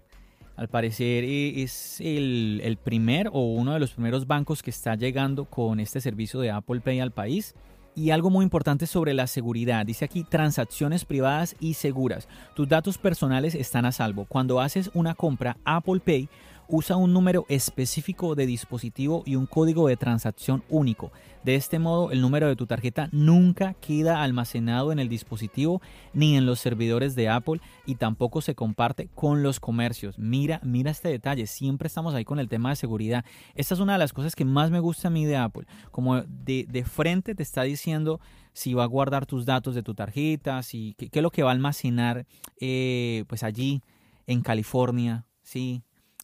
Al 0.60 0.68
parecer 0.68 1.24
eh, 1.24 1.64
es 1.64 2.02
el, 2.02 2.78
primer 2.84 3.30
o 3.32 3.54
uno 3.54 3.72
de 3.72 3.80
los 3.80 3.92
primeros 3.92 4.28
bancos 4.28 4.62
que 4.62 4.72
está 4.72 4.94
llegando 4.96 5.46
con 5.46 5.80
este 5.80 6.02
servicio 6.02 6.42
de 6.42 6.52
Apple 6.52 6.82
Pay 6.82 7.00
al 7.00 7.12
país. 7.12 7.56
Y 7.96 8.10
algo 8.10 8.30
muy 8.30 8.44
importante 8.44 8.86
sobre 8.86 9.14
la 9.14 9.28
seguridad. 9.28 9.86
Dice 9.86 10.04
aquí 10.04 10.26
transacciones 10.26 11.06
privadas 11.06 11.56
y 11.62 11.76
seguras. 11.76 12.28
Tus 12.58 12.68
datos 12.68 12.98
personales 12.98 13.56
están 13.56 13.86
a 13.86 13.94
salvo. 13.94 14.26
Cuando 14.26 14.60
haces 14.60 14.92
una 14.94 15.16
compra, 15.16 15.56
Apple 15.64 16.02
Pay 16.02 16.28
usa 16.70 16.96
un 16.96 17.12
número 17.14 17.46
específico 17.50 18.36
de 18.36 18.46
dispositivo 18.46 19.24
y 19.26 19.36
un 19.36 19.48
código 19.48 19.88
de 19.88 19.98
transacción 19.98 20.64
único. 20.70 21.12
De 21.44 21.56
este 21.56 21.80
modo, 21.80 22.12
el 22.12 22.22
número 22.22 22.48
de 22.48 22.56
tu 22.56 22.68
tarjeta 22.68 23.10
nunca 23.12 23.74
queda 23.74 24.22
almacenado 24.22 24.92
en 24.92 25.00
el 25.00 25.10
dispositivo 25.10 25.82
ni 26.14 26.38
en 26.38 26.46
los 26.46 26.60
servidores 26.60 27.16
de 27.16 27.30
Apple 27.30 27.60
y 27.86 27.96
tampoco 27.96 28.42
se 28.42 28.56
comparte 28.56 29.10
con 29.16 29.42
los 29.42 29.60
comercios. 29.60 30.20
Mira, 30.20 30.60
mira 30.64 30.92
este 30.92 31.10
detalle, 31.10 31.48
siempre 31.48 31.88
estamos 31.88 32.14
ahí 32.14 32.24
con 32.24 32.40
el 32.40 32.50
tema 32.50 32.70
de 32.70 32.76
seguridad. 32.76 33.26
Esta 33.56 33.74
es 33.74 33.80
una 33.80 33.94
de 33.94 34.00
las 34.00 34.14
cosas 34.14 34.36
que 34.36 34.46
más 34.46 34.70
me 34.70 34.80
gusta 34.80 35.08
a 35.08 35.12
mí 35.12 35.26
de 35.26 35.38
Apple, 35.38 35.66
como 35.92 36.22
de, 36.22 36.86
frente 36.86 37.36
te 37.36 37.44
está 37.44 37.64
diciendo 37.64 38.20
si 38.54 38.74
va 38.74 38.84
a 38.84 38.88
guardar 38.88 39.26
tus 39.26 39.46
datos 39.46 39.76
de 39.76 39.84
tu 39.84 39.96
tarjeta, 39.96 40.62
si 40.62 40.94
qué, 40.98 41.10
es 41.12 41.24
lo 41.24 41.32
que 41.32 41.44
va 41.44 41.50
a 41.50 41.54
almacenar 41.54 42.26
eh, 42.60 43.24
pues 43.28 43.44
allí 43.44 43.82
en 44.28 44.42
California, 44.42 45.26
sí, 45.42 45.84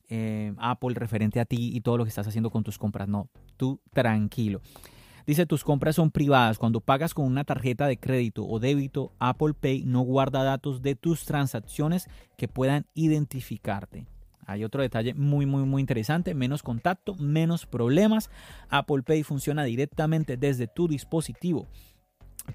eh, 0.10 0.54
Apple 0.58 0.94
referente 0.96 1.40
a 1.40 1.46
ti 1.46 1.72
y 1.74 1.82
todo 1.82 1.98
lo 1.98 2.04
que 2.04 2.10
estás 2.10 2.28
haciendo 2.28 2.50
con 2.50 2.64
tus 2.64 2.78
compras. 2.78 3.08
No, 3.08 3.30
tú 3.58 3.80
tranquilo. 3.94 4.62
Dice, 5.26 5.48
tus 5.48 5.64
compras 5.64 5.96
son 5.96 6.12
privadas. 6.12 6.60
Cuando 6.60 6.82
pagas 6.82 7.14
con 7.14 7.26
una 7.26 7.44
tarjeta 7.44 7.88
de 7.88 7.98
crédito 7.98 8.46
o 8.46 8.60
débito, 8.60 9.12
Apple 9.18 9.54
Pay 9.54 9.84
no 9.84 10.02
guarda 10.02 10.44
datos 10.44 10.84
de 10.84 10.96
tus 10.96 11.26
transacciones 11.26 12.08
que 12.38 12.48
puedan 12.48 12.86
identificarte. 12.94 14.06
Hay 14.46 14.64
otro 14.64 14.84
detalle 14.84 15.16
muy, 15.16 15.48
muy, 15.48 15.64
muy 15.64 15.82
interesante. 15.82 16.36
Menos 16.36 16.62
contacto, 16.62 17.16
menos 17.16 17.66
problemas. 17.66 18.30
Apple 18.70 19.02
Pay 19.02 19.24
funciona 19.24 19.64
directamente 19.64 20.38
desde 20.38 20.68
tu 20.68 20.88
dispositivo 20.88 21.68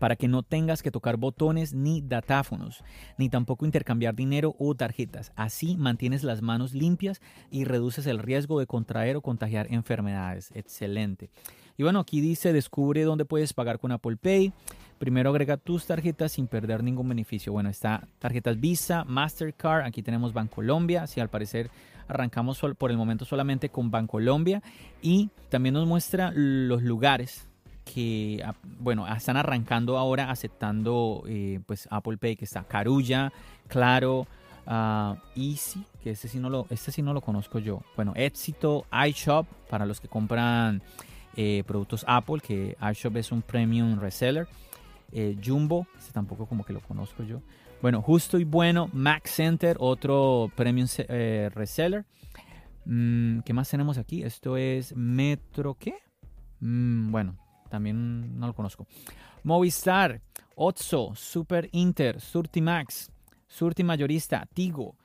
para 0.01 0.17
que 0.17 0.27
no 0.27 0.43
tengas 0.43 0.83
que 0.83 0.91
tocar 0.91 1.19
botones 1.19 1.75
ni 1.75 2.01
datáfonos, 2.01 2.83
ni 3.19 3.29
tampoco 3.29 3.67
intercambiar 3.67 4.15
dinero 4.17 4.57
o 4.59 4.75
tarjetas. 4.75 5.31
Así 5.37 5.77
mantienes 5.77 6.25
las 6.25 6.41
manos 6.41 6.73
limpias 6.73 7.21
y 7.51 7.65
reduces 7.65 8.07
el 8.07 8.19
riesgo 8.19 8.59
de 8.59 8.67
contraer 8.67 9.17
o 9.17 9.21
contagiar 9.21 9.69
enfermedades. 9.71 10.51
Excelente. 10.55 11.31
Y 11.77 11.83
bueno, 11.83 12.01
aquí 12.01 12.21
dice 12.23 12.53
descubre 12.53 13.05
dónde 13.05 13.27
puedes 13.27 13.53
pagar 13.53 13.79
con 13.79 13.93
Apple 13.93 14.17
Pay. 14.17 14.53
Primero 14.99 15.31
agrega 15.31 15.59
tus 15.59 15.87
tarjetas 15.87 16.33
sin 16.33 16.47
perder 16.47 16.83
ningún 16.83 17.09
beneficio. 17.09 17.53
Bueno, 17.53 17.69
está 17.69 18.09
tarjetas 18.19 18.59
Visa, 18.59 19.05
Mastercard, 19.05 19.85
aquí 19.85 20.03
tenemos 20.03 20.33
Bancolombia, 20.33 21.07
si 21.07 21.21
al 21.21 21.29
parecer 21.29 21.71
arrancamos 22.09 22.59
por 22.77 22.91
el 22.91 22.97
momento 22.97 23.27
solamente 23.27 23.69
con 23.69 23.91
Bancolombia 23.91 24.63
y 25.03 25.29
también 25.51 25.75
nos 25.75 25.87
muestra 25.87 26.33
los 26.35 26.83
lugares 26.83 27.50
que, 27.93 28.43
ah, 28.45 28.55
bueno, 28.79 29.07
están 29.13 29.37
arrancando 29.37 29.99
ahora 29.99 30.31
aceptando 30.31 31.25
eh, 31.27 31.61
pues 31.67 31.89
Apple 31.91 32.17
Pay, 32.19 32.37
que 32.37 32.45
está 32.45 32.63
Carulla, 32.65 33.33
Claro, 33.69 34.27
uh, 34.67 35.15
Easy, 35.37 35.85
que 36.03 36.11
este 36.11 36.29
sí, 36.29 36.39
no 36.39 36.51
lo, 36.51 36.67
este 36.71 36.93
sí 36.93 37.03
no 37.03 37.13
lo 37.13 37.21
conozco 37.21 37.59
yo. 37.59 37.83
Bueno, 37.97 38.13
Éxito, 38.17 38.87
iShop, 39.09 39.47
para 39.69 39.87
los 39.87 40.01
que 40.01 40.09
compran 40.09 40.83
eh, 41.37 41.63
productos 41.67 42.05
Apple, 42.07 42.41
que 42.41 42.77
iShop 42.93 43.17
es 43.17 43.33
un 43.33 43.43
premium 43.43 43.99
reseller. 43.99 44.49
Eh, 45.13 45.37
Jumbo, 45.45 45.87
este 45.99 46.13
tampoco 46.13 46.47
como 46.47 46.65
que 46.65 46.73
lo 46.73 46.81
conozco 46.81 47.23
yo. 47.23 47.41
Bueno, 47.83 48.03
Justo 48.03 48.39
y 48.39 48.45
Bueno, 48.45 48.91
Mac 48.93 49.27
Center, 49.27 49.77
otro 49.81 50.51
premium 50.55 50.87
reseller. 51.55 52.05
Mm, 52.85 53.41
¿Qué 53.41 53.53
más 53.53 53.69
tenemos 53.69 53.99
aquí? 53.99 54.23
Esto 54.23 54.57
es 54.57 54.95
Metro, 54.95 55.77
¿qué? 55.79 55.95
Mm, 56.61 57.11
bueno, 57.11 57.37
también 57.71 58.39
no 58.39 58.47
lo 58.47 58.55
conozco. 58.55 58.87
Movistar, 59.43 60.21
Otso, 60.55 61.15
Super 61.15 61.71
Inter, 61.73 62.21
Surtimax, 62.21 63.11
Surti 63.47 63.83
Mayorista, 63.83 64.47
Tigo 64.53 64.97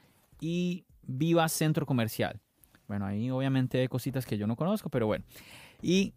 y 0.41 0.83
Viva 1.03 1.47
Centro 1.47 1.85
Comercial. 1.85 2.41
Bueno, 2.87 3.05
ahí 3.05 3.31
obviamente 3.31 3.79
hay 3.79 3.87
cositas 3.87 4.25
que 4.25 4.37
yo 4.37 4.47
no 4.47 4.55
conozco, 4.55 4.89
pero 4.89 5.07
bueno. 5.07 5.23
Y 5.81 6.13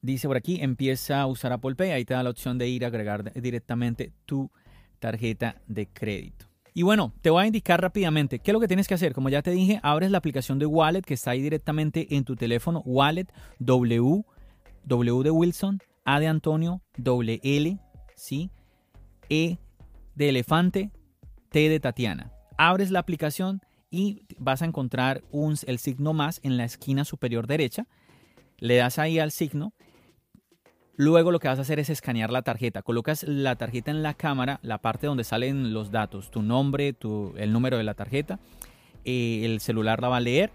dice 0.00 0.26
por 0.26 0.36
aquí, 0.36 0.58
empieza 0.60 1.20
a 1.20 1.26
usar 1.26 1.52
Apple 1.52 1.74
Pay. 1.74 1.92
Ahí 1.92 2.04
te 2.04 2.14
da 2.14 2.22
la 2.22 2.30
opción 2.30 2.58
de 2.58 2.68
ir 2.68 2.84
a 2.84 2.88
agregar 2.88 3.32
directamente 3.34 4.12
tu 4.26 4.50
tarjeta 4.98 5.60
de 5.66 5.86
crédito. 5.86 6.46
Y 6.74 6.82
bueno, 6.82 7.12
te 7.20 7.30
voy 7.30 7.44
a 7.44 7.46
indicar 7.46 7.80
rápidamente 7.80 8.38
qué 8.38 8.50
es 8.50 8.52
lo 8.52 8.60
que 8.60 8.68
tienes 8.68 8.88
que 8.88 8.94
hacer. 8.94 9.12
Como 9.12 9.28
ya 9.28 9.42
te 9.42 9.50
dije, 9.50 9.78
abres 9.82 10.10
la 10.10 10.18
aplicación 10.18 10.58
de 10.58 10.66
Wallet 10.66 11.02
que 11.02 11.14
está 11.14 11.32
ahí 11.32 11.42
directamente 11.42 12.14
en 12.16 12.24
tu 12.24 12.34
teléfono. 12.34 12.82
Wallet 12.86 13.26
W 13.58 14.24
W 14.84 15.22
de 15.22 15.30
Wilson, 15.30 15.80
A 16.04 16.20
de 16.20 16.26
Antonio, 16.26 16.82
doble 16.96 17.40
L, 17.42 17.78
¿sí? 18.16 18.50
E 19.28 19.58
de 20.14 20.28
elefante, 20.28 20.90
T 21.50 21.68
de 21.68 21.80
Tatiana. 21.80 22.32
Abres 22.58 22.90
la 22.90 22.98
aplicación 22.98 23.60
y 23.90 24.22
vas 24.38 24.62
a 24.62 24.64
encontrar 24.64 25.22
un, 25.30 25.56
el 25.66 25.78
signo 25.78 26.12
más 26.12 26.40
en 26.42 26.56
la 26.56 26.64
esquina 26.64 27.04
superior 27.04 27.46
derecha. 27.46 27.86
Le 28.58 28.76
das 28.76 28.98
ahí 28.98 29.18
al 29.18 29.30
signo. 29.30 29.72
Luego 30.96 31.30
lo 31.30 31.38
que 31.40 31.48
vas 31.48 31.58
a 31.58 31.62
hacer 31.62 31.78
es 31.78 31.90
escanear 31.90 32.30
la 32.30 32.42
tarjeta. 32.42 32.82
Colocas 32.82 33.24
la 33.24 33.56
tarjeta 33.56 33.90
en 33.90 34.02
la 34.02 34.14
cámara, 34.14 34.60
la 34.62 34.78
parte 34.78 35.06
donde 35.06 35.24
salen 35.24 35.72
los 35.72 35.90
datos, 35.90 36.30
tu 36.30 36.42
nombre, 36.42 36.92
tu, 36.92 37.34
el 37.36 37.52
número 37.52 37.76
de 37.76 37.84
la 37.84 37.94
tarjeta. 37.94 38.38
Eh, 39.04 39.42
el 39.44 39.60
celular 39.60 40.00
la 40.00 40.08
va 40.08 40.18
a 40.18 40.20
leer 40.20 40.52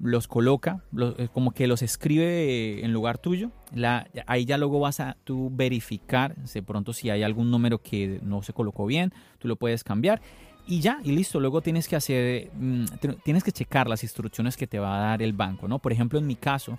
los 0.00 0.28
coloca, 0.28 0.82
eh, 1.18 1.28
como 1.32 1.52
que 1.52 1.66
los 1.66 1.82
escribe 1.82 2.84
en 2.84 2.92
lugar 2.92 3.18
tuyo. 3.18 3.50
La, 3.74 4.08
ahí 4.26 4.44
ya 4.44 4.58
luego 4.58 4.80
vas 4.80 5.00
a 5.00 5.16
tú 5.24 5.50
verificar 5.52 6.36
de 6.36 6.62
pronto 6.62 6.92
si 6.92 7.10
hay 7.10 7.22
algún 7.22 7.50
número 7.50 7.82
que 7.82 8.20
no 8.22 8.42
se 8.42 8.52
colocó 8.52 8.86
bien, 8.86 9.12
tú 9.38 9.48
lo 9.48 9.56
puedes 9.56 9.84
cambiar 9.84 10.20
y 10.66 10.80
ya, 10.80 11.00
y 11.02 11.12
listo. 11.12 11.40
Luego 11.40 11.62
tienes 11.62 11.88
que 11.88 11.96
hacer, 11.96 12.50
mm, 12.54 12.84
tienes 13.24 13.42
que 13.42 13.52
checar 13.52 13.88
las 13.88 14.02
instrucciones 14.02 14.56
que 14.56 14.66
te 14.66 14.78
va 14.78 14.96
a 14.96 15.00
dar 15.08 15.22
el 15.22 15.32
banco, 15.32 15.66
¿no? 15.66 15.78
Por 15.78 15.92
ejemplo, 15.92 16.18
en 16.18 16.26
mi 16.26 16.36
caso, 16.36 16.78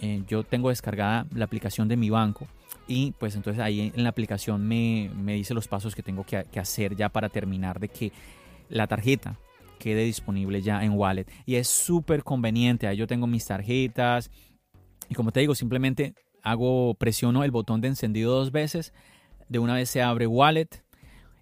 eh, 0.00 0.22
yo 0.28 0.44
tengo 0.44 0.68
descargada 0.68 1.26
la 1.34 1.44
aplicación 1.44 1.88
de 1.88 1.96
mi 1.96 2.10
banco 2.10 2.46
y 2.86 3.12
pues 3.12 3.34
entonces 3.34 3.62
ahí 3.62 3.92
en 3.94 4.02
la 4.04 4.10
aplicación 4.10 4.66
me, 4.66 5.10
me 5.16 5.34
dice 5.34 5.54
los 5.54 5.66
pasos 5.66 5.94
que 5.94 6.02
tengo 6.02 6.24
que 6.24 6.60
hacer 6.60 6.94
ya 6.94 7.08
para 7.08 7.28
terminar 7.28 7.80
de 7.80 7.88
que 7.88 8.12
la 8.68 8.86
tarjeta 8.86 9.38
quede 9.76 10.04
disponible 10.04 10.62
ya 10.62 10.84
en 10.84 10.92
Wallet. 10.92 11.26
Y 11.44 11.56
es 11.56 11.68
súper 11.68 12.22
conveniente. 12.22 12.86
Ahí 12.86 12.96
yo 12.96 13.06
tengo 13.06 13.26
mis 13.26 13.46
tarjetas. 13.46 14.30
Y 15.08 15.14
como 15.14 15.32
te 15.32 15.40
digo, 15.40 15.54
simplemente 15.54 16.14
hago, 16.42 16.94
presiono 16.94 17.44
el 17.44 17.50
botón 17.50 17.80
de 17.80 17.88
encendido 17.88 18.34
dos 18.34 18.52
veces. 18.52 18.92
De 19.48 19.58
una 19.58 19.74
vez 19.74 19.88
se 19.90 20.02
abre 20.02 20.26
Wallet. 20.26 20.68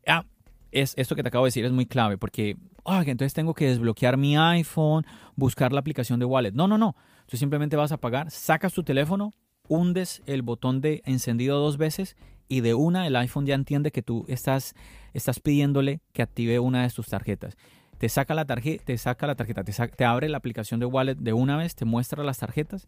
Ah, 0.06 0.24
es, 0.72 0.94
esto 0.96 1.16
que 1.16 1.22
te 1.22 1.28
acabo 1.28 1.44
de 1.44 1.48
decir 1.48 1.64
es 1.64 1.72
muy 1.72 1.86
clave 1.86 2.18
porque 2.18 2.56
entonces 3.06 3.32
tengo 3.32 3.54
que 3.54 3.68
desbloquear 3.68 4.16
mi 4.16 4.36
iPhone, 4.36 5.06
buscar 5.36 5.72
la 5.72 5.80
aplicación 5.80 6.18
de 6.18 6.26
Wallet. 6.26 6.52
No, 6.52 6.68
no, 6.68 6.78
no. 6.78 6.96
Tú 7.26 7.36
simplemente 7.36 7.76
vas 7.76 7.92
a 7.92 7.96
pagar, 7.96 8.30
sacas 8.30 8.74
tu 8.74 8.82
teléfono, 8.82 9.32
hundes 9.68 10.22
el 10.26 10.42
botón 10.42 10.80
de 10.80 11.02
encendido 11.06 11.58
dos 11.58 11.78
veces 11.78 12.16
y 12.48 12.60
de 12.60 12.74
una 12.74 13.06
el 13.06 13.16
iPhone 13.16 13.46
ya 13.46 13.54
entiende 13.54 13.90
que 13.90 14.02
tú 14.02 14.26
estás, 14.28 14.74
estás 15.14 15.40
pidiéndole 15.40 16.00
que 16.12 16.22
active 16.22 16.58
una 16.58 16.82
de 16.82 16.90
tus 16.90 17.06
tarjetas. 17.06 17.56
Te 18.04 18.10
saca 18.10 18.34
la 18.34 18.44
tarjeta, 18.44 18.84
te 18.84 18.98
saca 18.98 19.26
la 19.26 19.34
tarjeta, 19.34 19.64
te, 19.64 19.72
te 19.72 20.04
abre 20.04 20.28
la 20.28 20.36
aplicación 20.36 20.78
de 20.78 20.84
Wallet 20.84 21.14
de 21.14 21.32
una 21.32 21.56
vez, 21.56 21.74
te 21.74 21.86
muestra 21.86 22.22
las 22.22 22.36
tarjetas. 22.36 22.86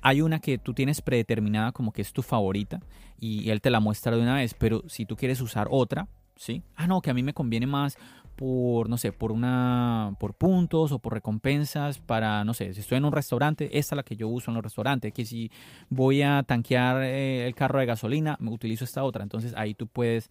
Hay 0.00 0.22
una 0.22 0.38
que 0.38 0.56
tú 0.56 0.72
tienes 0.72 1.02
predeterminada 1.02 1.72
como 1.72 1.92
que 1.92 2.00
es 2.00 2.14
tu 2.14 2.22
favorita 2.22 2.80
y 3.20 3.50
él 3.50 3.60
te 3.60 3.68
la 3.68 3.80
muestra 3.80 4.16
de 4.16 4.22
una 4.22 4.36
vez, 4.36 4.54
pero 4.54 4.82
si 4.86 5.04
tú 5.04 5.16
quieres 5.16 5.42
usar 5.42 5.68
otra, 5.70 6.08
¿sí? 6.36 6.62
Ah, 6.76 6.86
no, 6.86 7.02
que 7.02 7.10
a 7.10 7.12
mí 7.12 7.22
me 7.22 7.34
conviene 7.34 7.66
más 7.66 7.98
por, 8.36 8.88
no 8.88 8.96
sé, 8.96 9.12
por 9.12 9.32
una, 9.32 10.16
por 10.18 10.32
puntos 10.32 10.92
o 10.92 10.98
por 10.98 11.12
recompensas 11.12 11.98
para, 11.98 12.42
no 12.44 12.54
sé, 12.54 12.72
si 12.72 12.80
estoy 12.80 12.96
en 12.96 13.04
un 13.04 13.12
restaurante, 13.12 13.66
esta 13.78 13.94
es 13.94 13.96
la 13.98 14.02
que 14.02 14.16
yo 14.16 14.28
uso 14.28 14.50
en 14.50 14.54
los 14.54 14.64
restaurantes, 14.64 15.12
que 15.12 15.26
si 15.26 15.50
voy 15.90 16.22
a 16.22 16.42
tanquear 16.42 17.02
eh, 17.02 17.46
el 17.46 17.54
carro 17.54 17.80
de 17.80 17.84
gasolina, 17.84 18.38
me 18.40 18.50
utilizo 18.50 18.84
esta 18.84 19.04
otra. 19.04 19.24
Entonces 19.24 19.52
ahí 19.58 19.74
tú 19.74 19.88
puedes 19.88 20.30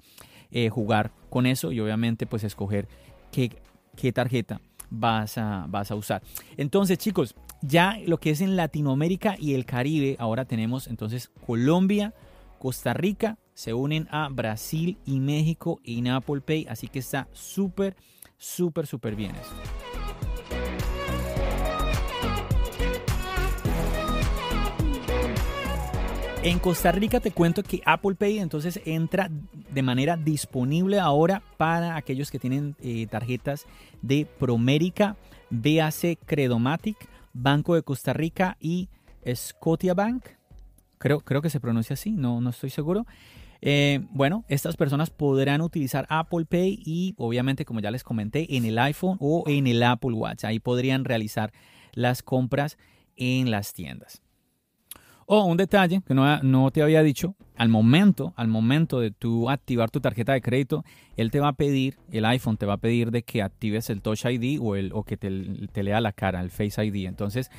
eh, 0.50 0.70
jugar 0.70 1.12
con 1.30 1.46
eso 1.46 1.72
y 1.72 1.80
obviamente 1.80 2.26
pues 2.26 2.44
escoger 2.44 2.88
qué, 3.32 3.52
qué 3.96 4.12
tarjeta 4.12 4.62
vas 4.90 5.38
a, 5.38 5.66
vas 5.68 5.92
a 5.92 5.96
usar. 5.96 6.22
Entonces 6.58 6.98
chicos, 6.98 7.36
ya 7.62 7.98
lo 8.06 8.20
que 8.20 8.30
es 8.30 8.42
en 8.42 8.56
Latinoamérica 8.56 9.36
y 9.40 9.54
el 9.54 9.66
Caribe, 9.66 10.16
ahora 10.20 10.46
tenemos 10.46 10.88
entonces 10.88 11.32
Colombia, 11.46 12.14
Costa 12.60 12.94
Rica, 12.94 13.38
se 13.54 13.74
unen 13.74 14.08
a 14.12 14.30
Brasil 14.30 14.98
y 15.06 15.20
México 15.20 15.80
en 15.84 16.08
Apple 16.08 16.42
Pay, 16.42 16.68
así 16.70 16.88
que 16.88 17.00
está 17.00 17.28
súper, 17.34 17.96
súper, 18.38 18.88
súper 18.88 19.16
bien 19.16 19.32
esto. 19.36 19.56
En 26.46 26.60
Costa 26.60 26.92
Rica 26.92 27.22
te 27.22 27.32
cuento 27.32 27.64
que 27.64 27.82
Apple 27.86 28.16
Pay 28.16 28.40
entonces 28.40 28.82
entra 28.84 29.30
de 29.72 29.82
manera 29.82 30.18
disponible 30.18 31.00
ahora 31.00 31.42
para 31.56 31.96
aquellos 31.96 32.32
que 32.32 32.38
tienen 32.38 32.76
eh, 32.82 33.08
tarjetas 33.08 33.66
de 34.02 34.26
Promérica, 34.26 35.16
BAC 35.50 36.20
Credomatic, 36.26 36.98
Banco 37.32 37.76
de 37.76 37.84
Costa 37.84 38.12
Rica 38.12 38.58
y 38.60 38.90
Scotiabank. 39.34 40.26
Creo, 40.98 41.22
creo 41.22 41.42
que 41.42 41.50
se 41.50 41.62
pronuncia 41.62 41.94
así, 41.94 42.12
no, 42.12 42.42
no 42.42 42.50
estoy 42.50 42.72
seguro. 42.72 43.06
Eh, 43.62 44.02
bueno, 44.12 44.44
estas 44.50 44.76
personas 44.76 45.12
podrán 45.12 45.62
utilizar 45.62 46.06
Apple 46.10 46.44
Pay 46.44 46.82
y 46.86 47.16
obviamente, 47.18 47.64
como 47.64 47.80
ya 47.80 47.90
les 47.90 48.04
comenté, 48.04 48.58
en 48.58 48.66
el 48.66 48.78
iPhone 48.80 49.16
o 49.22 49.46
en 49.48 49.66
el 49.66 49.82
Apple 49.82 50.12
Watch. 50.12 50.44
Ahí 50.44 50.60
podrían 50.60 51.06
realizar 51.06 51.54
las 51.94 52.22
compras 52.22 52.78
en 53.16 53.50
las 53.50 53.74
tiendas. 53.74 54.23
O 55.26 55.44
un 55.46 55.58
detalle 55.58 56.02
que 56.06 56.14
no, 56.14 56.72
te 56.72 56.82
había 56.82 57.02
dicho, 57.04 57.36
al 57.58 57.70
momento, 57.70 58.34
al 58.36 58.48
momento 58.48 59.00
de 59.00 59.12
tú 59.12 59.50
activar 59.50 59.90
tu 59.90 60.00
tarjeta 60.00 60.34
de 60.34 60.42
crédito, 60.42 60.84
él 61.18 61.32
te 61.32 61.40
va 61.40 61.50
a 61.50 61.54
pedir, 61.54 61.98
el 62.12 62.26
iPhone 62.26 62.58
te 62.58 62.66
va 62.66 62.74
a 62.74 62.78
pedir 62.78 63.12
de 63.12 63.24
que 63.24 63.42
actives 63.42 63.90
el 63.90 64.02
Touch 64.02 64.26
ID 64.26 64.60
o, 64.62 64.76
el, 64.76 64.92
o 64.94 65.04
que 65.04 65.18
te, 65.18 65.30
te 65.72 65.84
lea 65.84 66.02
la 66.02 66.12
cara, 66.12 66.42
el 66.42 66.50
Face 66.50 66.84
ID. 66.84 67.08
Entonces, 67.08 67.50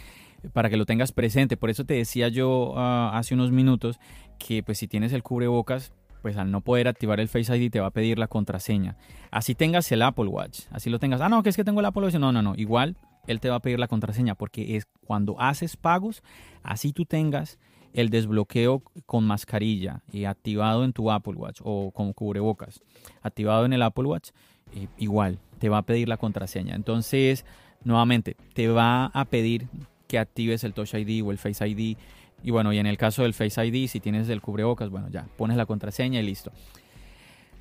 para 0.52 0.70
que 0.70 0.76
lo 0.76 0.86
tengas 0.86 1.12
presente. 1.12 1.56
Por 1.56 1.70
eso 1.70 1.84
te 1.84 1.94
decía 1.94 2.28
yo 2.28 2.74
ah, 2.76 3.12
hace 3.14 3.34
unos 3.34 3.50
minutos 3.50 3.98
que 4.38 4.62
pues 4.62 4.78
si 4.78 4.88
tienes 4.88 5.12
el 5.12 5.22
cubrebocas, 5.22 5.92
pues 6.22 6.36
al 6.36 6.50
no 6.50 6.60
poder 6.60 6.88
activar 6.88 7.20
el 7.20 7.28
Face 7.28 7.56
ID 7.56 7.70
te 7.70 7.80
va 7.80 7.88
a 7.88 7.90
pedir 7.90 8.18
la 8.18 8.28
contraseña. 8.28 8.96
Así 9.30 9.54
tengas 9.54 9.90
el 9.92 10.02
Apple 10.02 10.26
Watch, 10.26 10.62
así 10.70 10.90
lo 10.90 10.98
tengas. 10.98 11.20
Ah, 11.20 11.28
no, 11.28 11.42
que 11.42 11.50
es 11.50 11.56
que 11.56 11.64
tengo 11.64 11.80
el 11.80 11.86
Apple 11.86 12.02
Watch. 12.02 12.14
No, 12.14 12.32
no, 12.32 12.42
no. 12.42 12.54
Igual 12.56 12.96
él 13.26 13.40
te 13.40 13.50
va 13.50 13.56
a 13.56 13.60
pedir 13.60 13.78
la 13.78 13.88
contraseña 13.88 14.34
porque 14.34 14.76
es 14.76 14.86
cuando 15.06 15.40
haces 15.40 15.76
pagos, 15.76 16.22
así 16.62 16.92
tú 16.92 17.04
tengas 17.04 17.58
el 17.92 18.10
desbloqueo 18.10 18.82
con 19.06 19.24
mascarilla 19.24 20.02
y 20.12 20.24
activado 20.24 20.84
en 20.84 20.92
tu 20.92 21.10
Apple 21.10 21.34
Watch 21.34 21.60
o 21.62 21.92
con 21.92 22.12
cubrebocas, 22.12 22.82
activado 23.22 23.64
en 23.64 23.72
el 23.72 23.82
Apple 23.82 24.04
Watch, 24.04 24.30
eh, 24.74 24.88
igual 24.98 25.38
te 25.58 25.68
va 25.68 25.78
a 25.78 25.82
pedir 25.82 26.08
la 26.08 26.16
contraseña. 26.16 26.74
Entonces, 26.74 27.44
nuevamente, 27.84 28.36
te 28.52 28.68
va 28.68 29.06
a 29.06 29.24
pedir 29.26 29.68
que 30.08 30.18
actives 30.18 30.64
el 30.64 30.74
Touch 30.74 30.94
ID 30.94 31.24
o 31.24 31.30
el 31.30 31.38
Face 31.38 31.66
ID. 31.66 31.96
Y 32.42 32.50
bueno, 32.50 32.72
y 32.72 32.78
en 32.78 32.86
el 32.86 32.98
caso 32.98 33.22
del 33.22 33.32
Face 33.32 33.64
ID, 33.64 33.88
si 33.88 34.00
tienes 34.00 34.28
el 34.28 34.42
cubrebocas, 34.42 34.90
bueno, 34.90 35.08
ya 35.08 35.26
pones 35.36 35.56
la 35.56 35.64
contraseña 35.64 36.20
y 36.20 36.24
listo. 36.24 36.50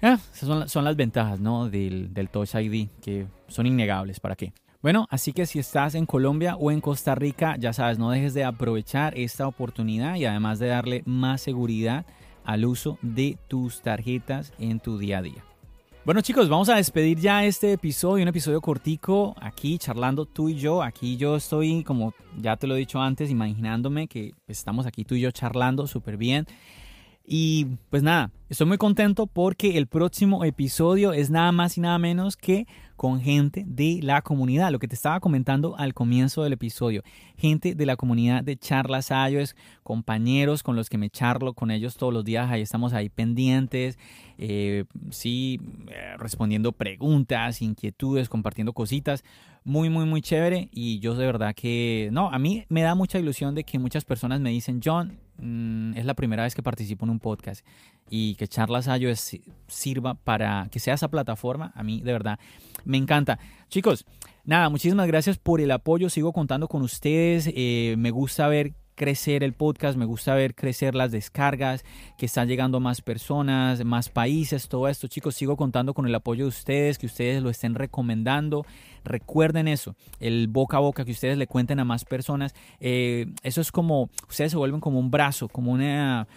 Ah, 0.02 0.20
esas 0.34 0.70
son, 0.70 0.84
las 0.84 0.96
ventajas 0.98 1.40
¿no? 1.40 1.70
del, 1.70 2.14
del 2.14 2.30
Touch 2.30 2.56
ID, 2.56 2.90
que 3.02 3.28
son 3.48 3.68
innegables. 3.68 4.20
¿Para 4.20 4.36
qué? 4.36 4.52
Bueno, 4.84 5.08
así 5.10 5.32
que 5.32 5.46
si 5.46 5.60
estás 5.60 5.96
en 5.96 6.06
Colombia 6.06 6.58
o 6.58 6.70
en 6.70 6.82
Costa 6.82 7.16
Rica, 7.16 7.56
ya 7.58 7.72
sabes, 7.72 7.98
no 7.98 8.10
dejes 8.12 8.34
de 8.34 8.44
aprovechar 8.44 9.18
esta 9.18 9.48
oportunidad 9.48 10.16
y 10.16 10.26
además 10.26 10.60
de 10.60 10.68
darle 10.68 11.04
más 11.06 11.40
seguridad 11.40 12.06
al 12.44 12.66
uso 12.66 12.98
de 13.02 13.38
tus 13.48 13.82
tarjetas 13.82 14.52
en 14.60 14.82
tu 14.82 14.98
día 14.98 15.20
a 15.20 15.22
día. 15.22 15.46
Bueno 16.04 16.20
chicos, 16.20 16.50
vamos 16.50 16.68
a 16.68 16.76
despedir 16.76 17.18
ya 17.18 17.46
este 17.46 17.72
episodio, 17.72 18.24
un 18.24 18.28
episodio 18.28 18.60
cortico, 18.60 19.38
aquí 19.40 19.78
charlando 19.78 20.26
tú 20.26 20.50
y 20.50 20.56
yo. 20.56 20.84
Aquí 20.84 21.16
yo 21.16 21.38
estoy, 21.38 21.86
como 21.86 22.14
ya 22.38 22.58
te 22.58 22.68
lo 22.68 22.76
he 22.76 22.80
dicho 22.80 23.02
antes, 23.02 23.32
imaginándome 23.32 24.10
que 24.10 24.34
estamos 24.48 24.86
aquí 24.86 25.06
tú 25.06 25.16
y 25.16 25.22
yo 25.22 25.32
charlando 25.32 25.88
súper 25.88 26.18
bien. 26.18 26.46
Y 27.26 27.68
pues 27.90 28.04
nada, 28.04 28.32
estoy 28.50 28.68
muy 28.68 28.78
contento 28.78 29.28
porque 29.28 29.78
el 29.78 29.88
próximo 29.88 30.44
episodio 30.44 31.14
es 31.14 31.30
nada 31.30 31.54
más 31.54 31.78
y 31.78 31.82
nada 31.82 31.98
menos 31.98 32.36
que 32.36 32.68
con 33.04 33.20
gente 33.20 33.66
de 33.68 34.00
la 34.02 34.22
comunidad, 34.22 34.72
lo 34.72 34.80
que 34.80 34.88
te 34.88 34.96
estaba 34.96 35.20
comentando 35.20 35.76
al 35.78 35.94
comienzo 35.94 36.42
del 36.44 36.54
episodio. 36.54 37.04
Gente 37.36 37.76
de 37.76 37.86
la 37.86 37.98
comunidad 37.98 38.46
de 38.46 38.56
Charlas 38.56 39.12
iOS, 39.12 39.58
compañeros 39.84 40.64
con 40.64 40.78
los 40.78 40.90
que 40.90 40.98
me 40.98 41.10
charlo 41.10 41.54
con 41.54 41.70
ellos 41.70 41.98
todos 41.98 42.14
los 42.14 42.24
días, 42.24 42.50
ahí 42.50 42.62
estamos 42.62 42.94
ahí 42.94 43.10
pendientes, 43.10 44.00
eh, 44.38 44.86
sí, 45.10 45.60
eh, 45.90 46.16
respondiendo 46.18 46.72
preguntas, 46.72 47.62
inquietudes, 47.62 48.30
compartiendo 48.30 48.72
cositas. 48.72 49.26
Muy, 49.66 49.90
muy, 49.90 50.06
muy 50.06 50.22
chévere. 50.22 50.70
Y 50.72 51.00
yo 51.00 51.14
de 51.16 51.26
verdad 51.26 51.54
que, 51.54 52.08
no, 52.14 52.30
a 52.30 52.40
mí 52.40 52.64
me 52.70 52.84
da 52.84 52.96
mucha 52.96 53.20
ilusión 53.20 53.54
de 53.54 53.66
que 53.66 53.80
muchas 53.80 54.06
personas 54.06 54.40
me 54.40 54.52
dicen, 54.52 54.80
John, 54.82 55.20
Mm, 55.38 55.98
es 55.98 56.06
la 56.06 56.14
primera 56.14 56.44
vez 56.44 56.54
que 56.54 56.62
participo 56.62 57.06
en 57.06 57.12
un 57.12 57.20
podcast 57.20 57.66
y 58.10 58.36
que 58.36 58.48
Charlas 58.48 58.88
iOS 58.88 59.38
sirva 59.68 60.16
para 60.16 60.68
que 60.72 60.80
sea 60.80 60.94
esa 60.94 61.10
plataforma, 61.10 61.72
a 61.76 61.84
mí 61.84 62.02
de 62.02 62.12
verdad 62.12 62.40
me 62.86 62.98
encanta. 62.98 63.40
Chicos, 63.70 64.06
nada, 64.44 64.70
muchísimas 64.70 65.08
gracias 65.08 65.38
por 65.38 65.62
el 65.62 65.72
apoyo, 65.72 66.10
sigo 66.10 66.34
contando 66.34 66.68
con 66.68 66.82
ustedes, 66.82 67.50
eh, 67.56 67.96
me 67.98 68.12
gusta 68.12 68.48
ver 68.48 68.74
crecer 68.96 69.44
el 69.44 69.54
podcast, 69.54 69.98
me 69.98 70.06
gusta 70.06 70.36
ver 70.36 70.56
crecer 70.56 70.96
las 70.96 71.12
descargas, 71.12 71.84
que 72.18 72.26
están 72.26 72.48
llegando 72.48 72.80
más 72.80 73.02
personas, 73.02 73.84
más 73.84 74.10
países, 74.10 74.68
todo 74.68 74.88
esto. 74.88 75.08
Chicos, 75.08 75.36
sigo 75.36 75.58
contando 75.58 75.94
con 75.94 76.06
el 76.06 76.16
apoyo 76.16 76.46
de 76.46 76.50
ustedes, 76.50 76.98
que 76.98 77.06
ustedes 77.06 77.42
lo 77.42 77.50
estén 77.50 77.76
recomendando. 77.76 78.66
Recuerden 79.04 79.68
eso, 79.68 79.96
el 80.20 80.48
boca 80.48 80.78
a 80.78 80.82
boca, 80.82 81.06
que 81.06 81.12
ustedes 81.12 81.38
le 81.38 81.48
cuenten 81.48 81.80
a 81.80 81.86
más 81.86 82.06
personas. 82.06 82.54
Eh, 82.80 83.28
eso 83.42 83.62
es 83.62 83.72
como, 83.72 84.10
ustedes 84.30 84.52
se 84.52 84.58
vuelven 84.58 84.80
como 84.80 85.00
un 85.00 85.12
brazo, 85.12 85.48
como 85.48 85.72
una 85.72 86.28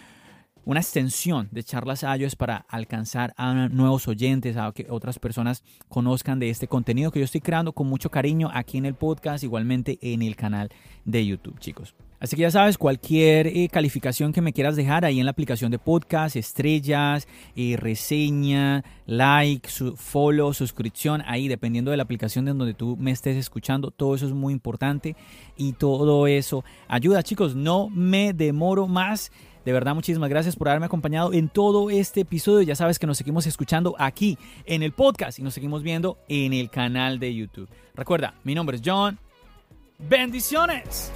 una 0.67 0.81
extensión 0.81 1.47
de 1.51 1.63
charlas 1.63 2.03
iOS 2.03 2.35
para 2.35 2.65
alcanzar 2.67 3.33
a 3.37 3.69
nuevos 3.69 4.09
oyentes, 4.09 4.57
a 4.57 4.69
que 4.73 4.85
otras 4.89 5.17
personas 5.17 5.63
conozcan 5.87 6.39
de 6.39 6.49
este 6.49 6.67
contenido 6.67 7.09
que 7.09 7.19
yo 7.19 7.25
estoy 7.25 7.39
creando 7.39 7.71
con 7.71 7.87
mucho 7.87 8.11
cariño 8.11 8.51
aquí 8.53 8.77
en 8.77 8.85
el 8.85 8.93
podcast, 8.93 9.45
igualmente 9.45 9.97
en 10.01 10.21
el 10.21 10.35
canal 10.35 10.67
de 11.05 11.25
YouTube, 11.25 11.57
chicos. 11.59 11.95
Así 12.19 12.35
que 12.35 12.41
ya 12.41 12.51
sabes, 12.51 12.77
cualquier 12.77 13.47
eh, 13.47 13.69
calificación 13.71 14.33
que 14.33 14.41
me 14.41 14.51
quieras 14.51 14.75
dejar 14.75 15.05
ahí 15.05 15.19
en 15.19 15.25
la 15.25 15.31
aplicación 15.31 15.71
de 15.71 15.79
podcast, 15.79 16.35
estrellas, 16.35 17.29
eh, 17.55 17.77
reseña, 17.77 18.83
like, 19.05 19.69
follow, 19.95 20.51
suscripción, 20.53 21.23
ahí 21.27 21.47
dependiendo 21.47 21.91
de 21.91 21.97
la 21.97 22.03
aplicación 22.03 22.45
en 22.49 22.57
donde 22.57 22.73
tú 22.73 22.97
me 22.97 23.11
estés 23.11 23.37
escuchando, 23.37 23.91
todo 23.91 24.15
eso 24.15 24.25
es 24.25 24.33
muy 24.33 24.51
importante 24.51 25.15
y 25.55 25.73
todo 25.73 26.27
eso 26.27 26.65
ayuda. 26.89 27.23
Chicos, 27.23 27.55
no 27.55 27.87
me 27.89 28.33
demoro 28.33 28.87
más. 28.87 29.31
De 29.67 29.73
verdad, 29.73 29.93
muchísimas 29.93 30.29
gracias 30.29 30.55
por 30.55 30.69
haberme 30.69 30.85
acompañado 30.85 31.33
en 31.33 31.49
todo 31.49 31.89
este 31.89 32.21
episodio. 32.21 32.61
Ya 32.61 32.77
sabes 32.77 32.99
que 32.99 33.05
nos 33.05 33.17
seguimos 33.17 33.47
escuchando 33.47 33.97
aquí 33.99 34.37
en 34.63 34.81
el 34.81 34.93
podcast 34.93 35.39
y 35.39 35.41
nos 35.41 35.55
seguimos 35.55 35.83
viendo 35.83 36.17
en 36.29 36.53
el 36.53 36.69
canal 36.69 37.19
de 37.19 37.35
YouTube. 37.35 37.67
Recuerda, 37.93 38.33
mi 38.45 38.55
nombre 38.55 38.77
es 38.77 38.81
John. 38.85 39.19
Bendiciones. 39.99 41.11